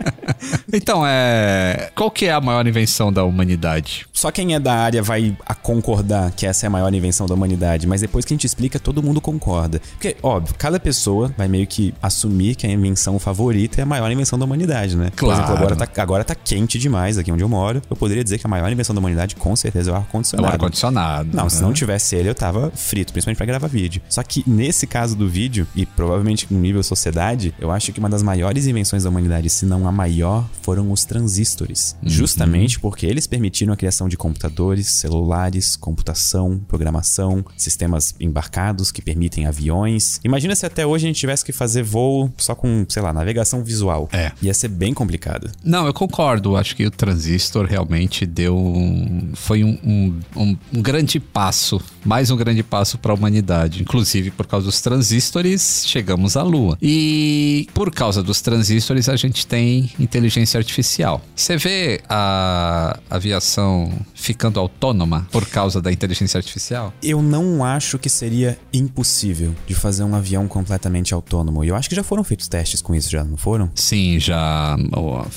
[0.72, 1.90] Então, é.
[1.94, 4.06] Qual que é a maior invenção da humanidade?
[4.12, 7.86] Só quem é da área vai concordar que essa é a maior invenção da humanidade,
[7.86, 9.80] mas depois que a gente explica, todo mundo concorda.
[9.92, 14.10] Porque, óbvio, cada pessoa vai meio que assumir que a invenção favorita é a maior
[14.10, 15.10] invenção da humanidade, né?
[15.10, 15.40] Por Claro.
[15.42, 17.82] exemplo, agora tá, agora tá quente demais aqui onde eu moro.
[17.88, 20.00] Eu poderia dizer que a maior invenção da humanidade, com certeza, é o É o
[20.00, 20.52] ar-condicionado.
[20.52, 21.36] ar-condicionado.
[21.36, 21.62] Não, se né?
[21.62, 24.02] não tivesse ele, eu tava frito, principalmente pra gravar vídeo.
[24.08, 28.08] Só que nesse caso do vídeo, e provavelmente no nível sociedade, eu acho que uma
[28.08, 32.08] das maiores invenções da humanidade, se não a maior, maior foram os transistores, uhum.
[32.08, 39.46] justamente porque eles permitiram a criação de computadores, celulares, computação, programação, sistemas embarcados que permitem
[39.46, 40.20] aviões.
[40.24, 43.62] Imagina se até hoje a gente tivesse que fazer voo só com, sei lá, navegação
[43.62, 44.08] visual.
[44.12, 44.32] É.
[44.42, 45.50] Ia ser bem complicado.
[45.62, 46.56] Não, eu concordo.
[46.56, 52.30] Acho que o transistor realmente deu um, foi um, um, um, um grande passo, mais
[52.30, 53.82] um grande passo para a humanidade.
[53.82, 56.76] Inclusive por causa dos transistores chegamos à Lua.
[56.82, 61.20] E por causa dos transistores a gente tem inteligência artificial.
[61.34, 66.92] Você vê a aviação ficando autônoma por causa da inteligência artificial?
[67.02, 71.62] Eu não acho que seria impossível de fazer um avião completamente autônomo.
[71.62, 73.70] E eu acho que já foram feitos testes com isso, já não foram?
[73.74, 74.76] Sim, já.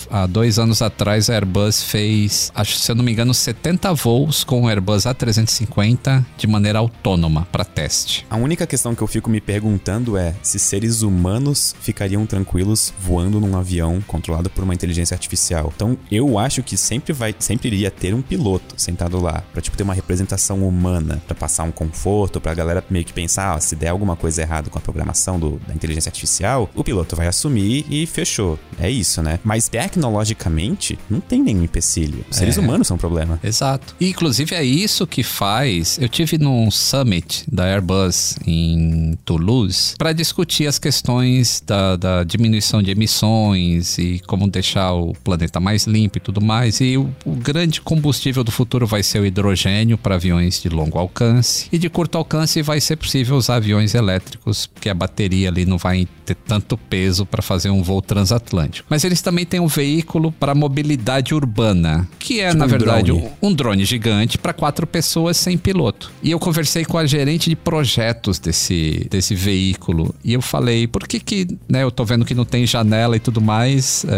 [0.09, 4.43] Há dois anos atrás a Airbus fez, acho, se eu não me engano, 70 voos
[4.43, 8.25] com o Airbus A350 de maneira autônoma para teste.
[8.29, 13.39] A única questão que eu fico me perguntando é se seres humanos ficariam tranquilos voando
[13.41, 15.71] num avião controlado por uma inteligência artificial.
[15.75, 19.75] Então, eu acho que sempre vai, sempre iria ter um piloto sentado lá para tipo
[19.77, 23.59] ter uma representação humana, para passar um conforto, para a galera meio que pensar, ó,
[23.59, 27.27] se der alguma coisa errada com a programação do, da inteligência artificial, o piloto vai
[27.27, 28.59] assumir e fechou.
[28.79, 29.39] É isso, né?
[29.43, 32.25] Mas tecnologicamente não tem nenhum empecilho.
[32.29, 32.61] Os seres é.
[32.61, 33.39] humanos são o problema.
[33.43, 33.95] Exato.
[33.99, 35.97] E, inclusive é isso que faz.
[35.99, 42.81] Eu tive num summit da Airbus em Toulouse para discutir as questões da, da, diminuição
[42.81, 46.79] de emissões e como deixar o planeta mais limpo e tudo mais.
[46.81, 50.97] E o, o grande combustível do futuro vai ser o hidrogênio para aviões de longo
[50.97, 55.65] alcance e de curto alcance vai ser possível usar aviões elétricos porque a bateria ali
[55.65, 58.87] não vai ter tanto peso para fazer um voo transatlântico.
[58.89, 63.11] Mas eles também têm um veículo para mobilidade urbana, que é tipo na um verdade
[63.11, 63.29] drone.
[63.41, 66.11] um drone gigante para quatro pessoas sem piloto.
[66.21, 71.07] E eu conversei com a gerente de projetos desse, desse veículo e eu falei, por
[71.07, 74.09] que que, né, eu tô vendo que não tem janela e tudo mais, uh,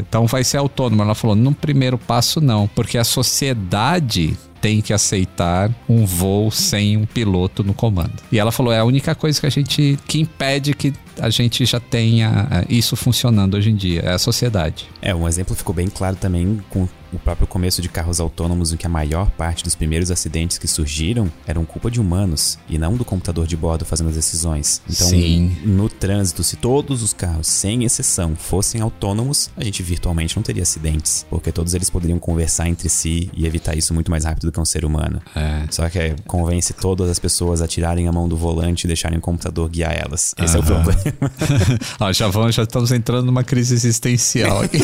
[0.00, 1.02] então vai ser autônomo.
[1.02, 6.96] Ela falou, num primeiro passo não, porque a sociedade tem que aceitar um voo sem
[6.96, 8.14] um piloto no comando.
[8.32, 11.64] E ela falou: é a única coisa que a gente que impede que a gente
[11.64, 14.88] já tenha eh, isso funcionando hoje em dia, é a sociedade.
[15.00, 18.76] É, um exemplo ficou bem claro também com o próprio começo de carros autônomos, em
[18.76, 22.94] que a maior parte dos primeiros acidentes que surgiram eram culpa de humanos e não
[22.96, 24.80] do computador de bordo fazendo as decisões.
[24.88, 25.56] Então, Sim.
[25.64, 30.62] no trânsito, se todos os carros, sem exceção, fossem autônomos, a gente virtualmente não teria
[30.62, 34.52] acidentes, porque todos eles poderiam conversar entre si e evitar isso muito mais rápido do
[34.52, 35.20] que um ser humano.
[35.34, 35.64] É.
[35.70, 39.18] Só que é, convence todas as pessoas a tirarem a mão do volante e deixarem
[39.18, 40.34] o computador guiar elas.
[40.38, 41.00] Esse é o problema.
[41.98, 44.78] ah, já vamos, já estamos entrando numa crise existencial aqui.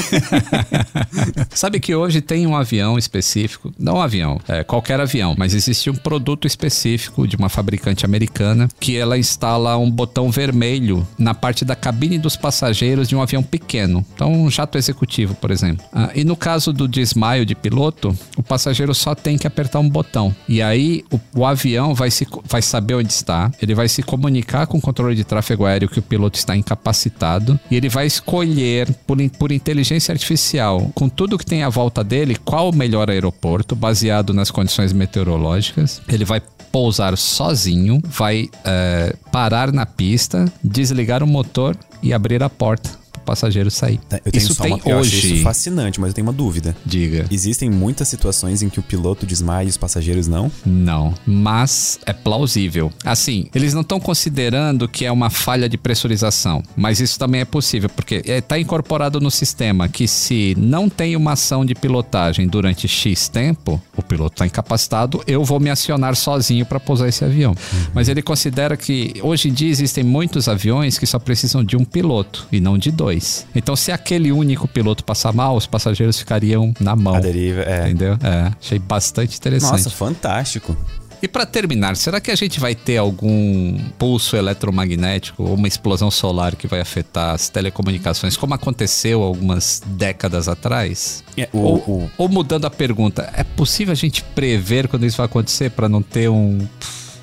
[1.54, 5.90] Sabe que hoje tem um avião específico, não um avião, é qualquer avião, mas existe
[5.90, 11.64] um produto específico de uma fabricante americana que ela instala um botão vermelho na parte
[11.64, 15.84] da cabine dos passageiros de um avião pequeno, então um jato executivo, por exemplo.
[15.92, 19.88] Ah, e no caso do desmaio de piloto, o passageiro só tem que apertar um
[19.88, 24.02] botão e aí o, o avião vai, se, vai saber onde está, ele vai se
[24.02, 28.06] comunicar com o controle de tráfego aéreo que o piloto está incapacitado e ele vai
[28.06, 33.10] escolher por, por inteligência artificial, com tudo que tem à volta dele, qual o melhor
[33.10, 36.00] aeroporto, baseado nas condições meteorológicas.
[36.08, 42.48] Ele vai pousar sozinho, vai é, parar na pista, desligar o motor e abrir a
[42.48, 43.98] porta passageiro sair.
[44.08, 45.34] Tá, eu tenho isso só tem uma, eu hoje.
[45.34, 46.76] isso fascinante, mas eu tenho uma dúvida.
[46.84, 47.26] Diga.
[47.30, 50.50] Existem muitas situações em que o piloto desmaia e os passageiros não?
[50.64, 52.92] Não, mas é plausível.
[53.04, 57.44] Assim, eles não estão considerando que é uma falha de pressurização, mas isso também é
[57.44, 62.46] possível, porque está é, incorporado no sistema que se não tem uma ação de pilotagem
[62.46, 67.24] durante X tempo, o piloto está incapacitado, eu vou me acionar sozinho para pousar esse
[67.24, 67.52] avião.
[67.52, 67.86] Uhum.
[67.94, 71.84] Mas ele considera que hoje em dia existem muitos aviões que só precisam de um
[71.84, 73.46] piloto e não de dois dois.
[73.54, 77.14] Então, se aquele único piloto passar mal, os passageiros ficariam na mão.
[77.14, 77.84] A deriva, é.
[77.84, 78.18] Entendeu?
[78.22, 79.72] É, achei bastante interessante.
[79.72, 80.76] Nossa, fantástico.
[81.22, 86.10] E para terminar, será que a gente vai ter algum pulso eletromagnético ou uma explosão
[86.10, 91.22] solar que vai afetar as telecomunicações, como aconteceu algumas décadas atrás?
[91.36, 92.10] É, o, ou, o...
[92.18, 96.02] ou mudando a pergunta, é possível a gente prever quando isso vai acontecer para não
[96.02, 96.58] ter um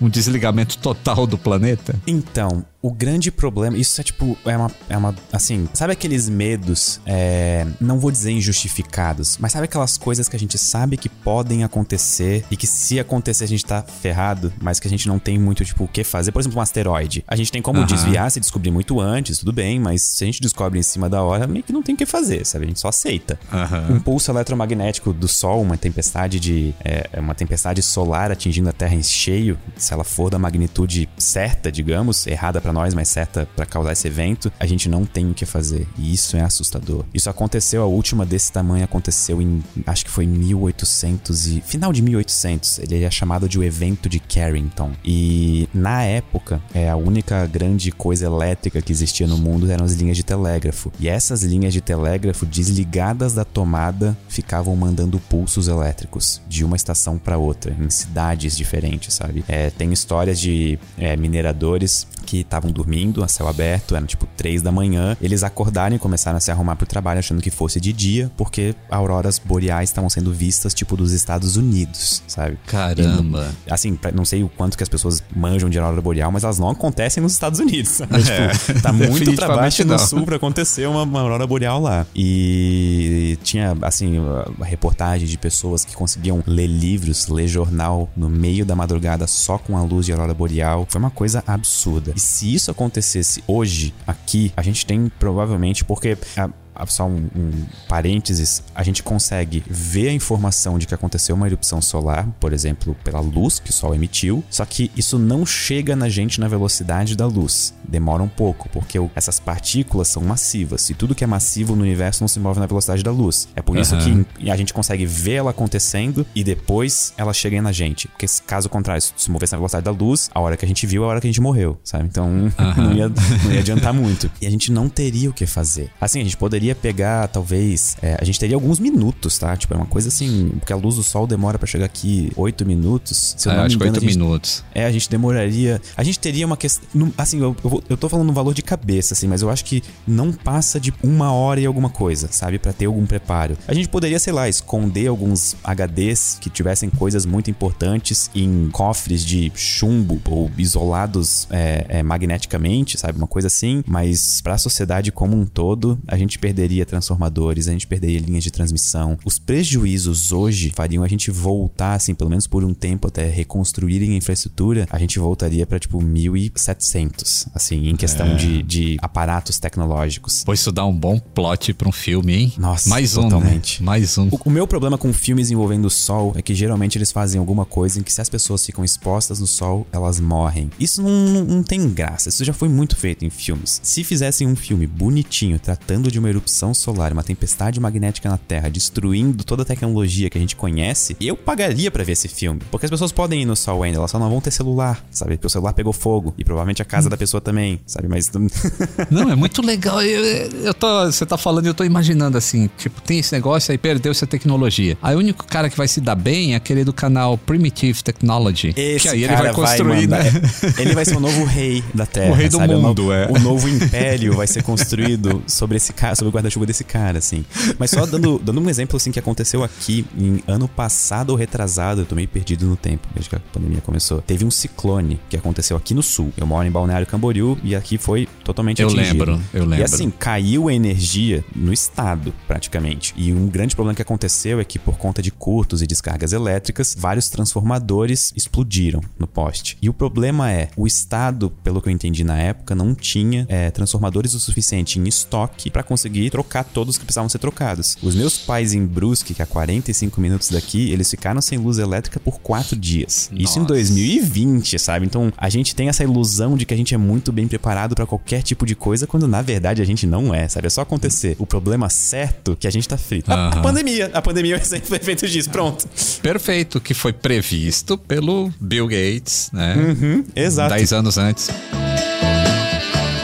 [0.02, 1.96] um desligamento total do planeta?
[2.08, 7.02] Então, o grande problema, isso é tipo, é uma, é uma assim, sabe aqueles medos,
[7.06, 11.64] é, não vou dizer injustificados, mas sabe aquelas coisas que a gente sabe que podem
[11.64, 15.38] acontecer e que se acontecer a gente tá ferrado, mas que a gente não tem
[15.38, 16.32] muito, tipo, o que fazer.
[16.32, 17.24] Por exemplo, um asteroide.
[17.28, 17.86] A gente tem como uhum.
[17.86, 21.22] desviar se descobrir muito antes, tudo bem, mas se a gente descobre em cima da
[21.22, 22.66] hora, meio que não tem o que fazer, sabe?
[22.66, 23.38] A gente só aceita.
[23.52, 23.96] Uhum.
[23.96, 26.74] Um pulso eletromagnético do Sol, uma tempestade de.
[26.84, 31.09] É, é, uma tempestade solar atingindo a Terra em cheio, se ela for da magnitude
[31.20, 35.30] certa, digamos, errada pra nós, mas certa pra causar esse evento, a gente não tem
[35.30, 35.88] o que fazer.
[35.98, 37.06] E isso é assustador.
[37.14, 41.62] Isso aconteceu, a última desse tamanho aconteceu em, acho que foi 1800 e...
[41.62, 42.80] Final de 1800.
[42.80, 44.92] Ele é chamado de o evento de Carrington.
[45.04, 49.94] E na época, é a única grande coisa elétrica que existia no mundo eram as
[49.94, 50.92] linhas de telégrafo.
[51.00, 57.18] E essas linhas de telégrafo desligadas da tomada ficavam mandando pulsos elétricos de uma estação
[57.18, 59.44] para outra, em cidades diferentes, sabe?
[59.48, 64.62] É, tem histórias de é, mineradores que estavam dormindo a céu aberto, eram tipo três
[64.62, 67.92] da manhã, eles acordaram e começaram a se arrumar pro trabalho achando que fosse de
[67.92, 72.58] dia, porque auroras boreais estavam sendo vistas tipo dos Estados Unidos, sabe?
[72.68, 73.52] Caramba.
[73.66, 76.44] E, assim, pra, não sei o quanto que as pessoas manjam de aurora boreal, mas
[76.44, 78.20] elas não acontecem nos Estados Unidos, sabe?
[78.30, 82.06] É, tipo, tá muito pra baixo no sul pra acontecer uma, uma aurora boreal lá.
[82.16, 84.18] E tinha, assim,
[84.62, 89.78] reportagem de pessoas que conseguiam ler livros, ler jornal no meio da madrugada só com
[89.78, 90.86] a luz de aurora boreal.
[90.90, 92.14] Foi uma coisa absurda.
[92.16, 96.18] E se isso acontecesse hoje, aqui, a gente tem provavelmente, porque.
[96.38, 96.50] A,
[96.88, 101.82] só um, um, parênteses, a gente consegue ver a informação de que aconteceu uma erupção
[101.82, 106.10] solar, por exemplo, pela luz que o Sol emitiu, só que isso não chega na
[106.10, 107.74] gente na velocidade da luz.
[107.88, 112.22] Demora um pouco, porque essas partículas são massivas, e tudo que é massivo no universo
[112.22, 113.48] não se move na velocidade da luz.
[113.56, 114.24] É por isso Uhum.
[114.38, 118.08] que a gente consegue ver ela acontecendo e depois ela chega na gente.
[118.08, 120.86] Porque caso contrário, se se movesse na velocidade da luz, a hora que a gente
[120.88, 122.06] viu é a hora que a gente morreu, sabe?
[122.06, 122.30] Então
[122.78, 124.30] não, ia, não ia adiantar muito.
[124.42, 125.90] E a gente não teria o que fazer.
[126.02, 127.98] Assim, a gente poderia pegar, talvez.
[128.02, 129.56] é, a gente teria alguns minutos, tá?
[129.56, 130.50] Tipo, é uma coisa assim.
[130.60, 133.36] Porque a luz do sol demora pra chegar aqui oito minutos.
[133.38, 134.64] Se eu É, não me acho que engano, oito a gente minutos.
[134.74, 135.82] é, a gente demoraria.
[135.96, 137.12] A gente teria uma questão.
[137.18, 139.82] Assim, eu, eu, eu tô falando um valor de cabeça, assim, mas eu acho que
[140.08, 142.60] não passa de uma hora e alguma coisa, sabe?
[142.60, 143.58] Pra ter algum preparo.
[143.68, 149.26] A gente poderia, sei lá, esconder alguns HDs que tivessem coisas muito importantes em cofres
[149.26, 153.18] de chumbo ou isolados é, é, magneticamente, sabe?
[153.18, 153.84] Uma coisa assim.
[153.88, 158.52] Mas pra sociedade como um todo, a gente perderia transformadores, a gente perderia linhas de
[158.52, 159.18] transmissão.
[159.24, 164.12] Os prejuízos hoje fariam a gente voltar, assim, pelo menos por um tempo até reconstruírem
[164.14, 170.44] a infraestrutura, a gente voltaria pra tipo 1700, assim, em questão de, de aparatos tecnológicos.
[170.44, 172.54] Pô, isso dá um bom plot pra um filme, hein?
[172.58, 173.82] Nossa, Mais um, totalmente.
[173.82, 173.86] né?
[173.86, 174.28] Mais um.
[174.32, 177.66] O, o meu problema com filmes envolvendo o sol é que geralmente eles fazem alguma
[177.66, 180.70] coisa em que se as pessoas ficam expostas no sol, elas morrem.
[180.80, 182.30] Isso não, não, não tem graça.
[182.30, 183.80] Isso já foi muito feito em filmes.
[183.84, 188.70] Se fizessem um filme bonitinho, tratando de uma erupção solar, uma tempestade magnética na Terra,
[188.70, 192.62] destruindo toda a tecnologia que a gente conhece, eu pagaria pra ver esse filme.
[192.72, 195.36] Porque as pessoas podem ir no sol ainda, elas só não vão ter celular, sabe?
[195.38, 196.34] Porque o celular pegou fogo.
[196.38, 198.08] E provavelmente a casa da pessoa também, sabe?
[198.08, 198.30] Mas.
[199.10, 200.02] Não, é muito legal.
[200.02, 200.24] Eu,
[200.64, 203.78] eu tô, você tá falando e eu tô imaginando assim, tipo, tem esse negócio aí
[203.78, 204.98] perdeu essa tecnologia.
[205.02, 208.74] Aí o único cara que vai se dar bem é aquele do canal Primitive Technology.
[208.76, 210.42] Esse que aí ele vai construir, mandar- né?
[210.80, 212.32] Ele vai ser o novo rei da Terra.
[212.32, 212.74] O rei do sabe?
[212.76, 213.28] mundo, o, no- é.
[213.30, 217.46] o novo império vai ser construído sobre esse cara, sobre o guarda-chuva desse cara, assim.
[217.78, 222.02] Mas só dando, dando um exemplo assim que aconteceu aqui em ano passado ou retrasado,
[222.02, 224.22] eu tô meio perdido no tempo, desde que a pandemia começou.
[224.22, 226.32] Teve um ciclone que aconteceu aqui no sul.
[226.38, 229.26] Eu moro em Balneário Camboriú e aqui foi totalmente Eu atingido.
[229.26, 229.80] lembro, eu lembro.
[229.80, 233.14] E assim, caiu a energia no estado, praticamente.
[233.18, 236.96] E um grande problema que aconteceu é que, por conta de curtos e descargas elétricas,
[236.98, 239.78] vários transformadores explodiram no poste.
[239.82, 243.72] E o problema é, o estado, pelo que eu entendi na época, não tinha é,
[243.72, 247.96] transformadores o suficiente em estoque para conseguir trocar todos que precisavam ser trocados.
[248.02, 251.78] Os meus pais em Brusque, que é a 45 minutos daqui, eles ficaram sem luz
[251.78, 253.30] elétrica por quatro dias.
[253.32, 253.74] Isso em Nossa.
[253.76, 255.06] 2020, sabe?
[255.06, 258.08] Então a gente tem essa ilusão de que a gente é muito bem preparado para
[258.08, 260.66] qualquer tipo de coisa, quando na verdade a gente não é, sabe?
[260.66, 263.32] É só acontecer o problema certo que a gente tá frito.
[263.32, 263.62] A, a Aham.
[263.62, 264.10] pandemia.
[264.14, 265.50] A pandemia é um exemplo perfeito disso.
[265.50, 265.88] Pronto.
[266.22, 269.76] Perfeito, que foi previsto pelo Bill Gates, né?
[269.76, 270.74] Uhum, exato.
[270.74, 271.50] Dez anos antes.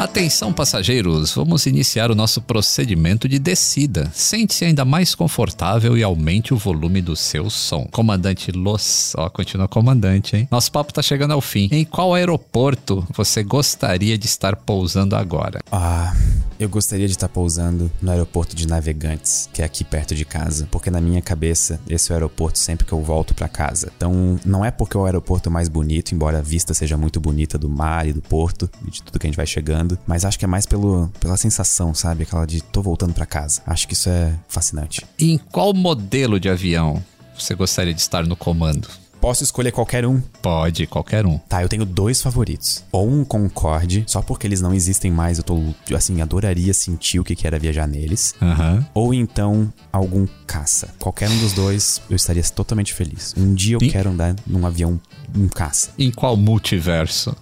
[0.06, 4.08] Atenção, passageiros, vamos iniciar o nosso procedimento de descida.
[4.14, 7.88] Sente-se ainda mais confortável e aumente o volume do seu som.
[7.92, 10.48] Comandante Los, ó, continua comandante, hein?
[10.52, 11.68] Nosso papo tá chegando ao fim.
[11.72, 15.60] Em qual aeroporto você gostaria de estar pousando agora?
[15.72, 16.16] Ah,
[16.60, 20.68] eu gostaria de estar pousando no aeroporto de Navegantes, que é aqui perto de casa,
[20.70, 23.92] porque na minha cabeça esse é o aeroporto sempre que eu volto pra casa.
[23.98, 27.58] Então, não é porque é o aeroporto mais bonito, embora a vista seja muito bonita
[27.58, 30.38] do mar e do porto e de tudo que a gente vai chegando, mas acho
[30.38, 32.24] que é mais pelo, pela sensação, sabe?
[32.24, 33.62] Aquela de tô voltando pra casa.
[33.66, 35.06] Acho que isso é fascinante.
[35.20, 37.04] E em qual modelo de avião
[37.38, 38.88] você gostaria de estar no comando?
[39.26, 40.22] Posso escolher qualquer um.
[40.42, 41.40] Pode, qualquer um.
[41.40, 42.84] Tá, eu tenho dois favoritos.
[42.92, 45.64] Ou um Concorde, só porque eles não existem mais, eu tô,
[45.96, 48.36] assim, adoraria sentir o que era viajar neles.
[48.40, 48.86] Aham.
[48.94, 50.90] Ou então algum caça.
[51.00, 53.34] Qualquer um dos dois, eu estaria totalmente feliz.
[53.36, 53.90] Um dia eu Sim.
[53.90, 55.00] quero andar num avião,
[55.36, 55.90] um caça.
[55.98, 57.36] Em qual multiverso?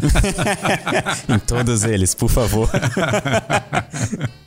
[1.28, 2.68] em todos eles, por favor.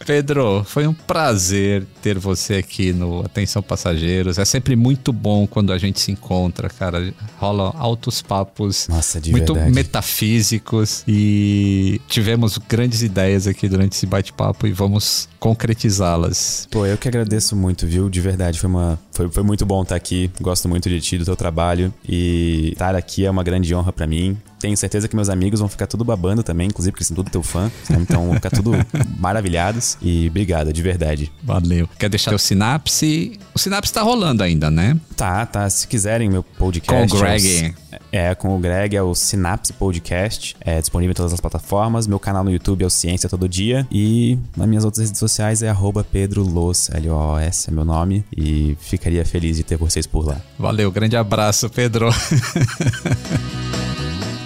[0.06, 4.38] Pedro, foi um prazer ter você aqui no Atenção Passageiros.
[4.38, 7.14] É sempre muito bom quando a gente se encontra, cara.
[7.38, 9.76] Rolam altos papos Nossa, muito verdade.
[9.76, 16.70] metafísicos e tivemos grandes ideias aqui durante esse bate-papo e vamos concretizá-las.
[16.72, 18.10] Pô, eu que agradeço muito, viu?
[18.10, 20.30] De verdade, foi, uma, foi, foi muito bom estar aqui.
[20.40, 21.92] Gosto muito de ti, do teu trabalho.
[22.08, 24.38] E estar aqui é uma grande honra pra mim.
[24.60, 27.42] Tenho certeza que meus amigos vão ficar tudo babando também, inclusive porque são tudo teu
[27.42, 27.72] fã.
[27.90, 27.98] né?
[28.00, 28.74] Então vão ficar tudo
[29.18, 29.98] maravilhados.
[30.02, 31.32] E obrigado, de verdade.
[31.44, 31.90] Valeu.
[31.98, 33.40] Quer deixar o Sinapse?
[33.56, 34.96] O Sinapse tá rolando ainda, né?
[35.16, 35.68] Tá, tá.
[35.70, 37.12] Se quiserem, meu podcast.
[37.12, 37.76] Com o é Greg.
[38.12, 40.56] É, com o Greg, é o Synapse Podcast.
[40.62, 42.08] É disponível em todas as plataformas.
[42.08, 43.88] Meu canal no YouTube é o Ciência Todo Dia.
[43.92, 48.24] E nas minhas outras redes sociais é arroba Pedro Los, L-O-S é meu nome.
[48.36, 50.38] E ficaria feliz de ter vocês por lá.
[50.58, 52.10] Valeu, grande abraço, Pedro.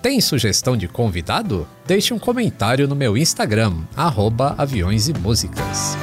[0.00, 1.66] Tem sugestão de convidado?
[1.84, 5.96] Deixe um comentário no meu Instagram, arroba aviões e músicas.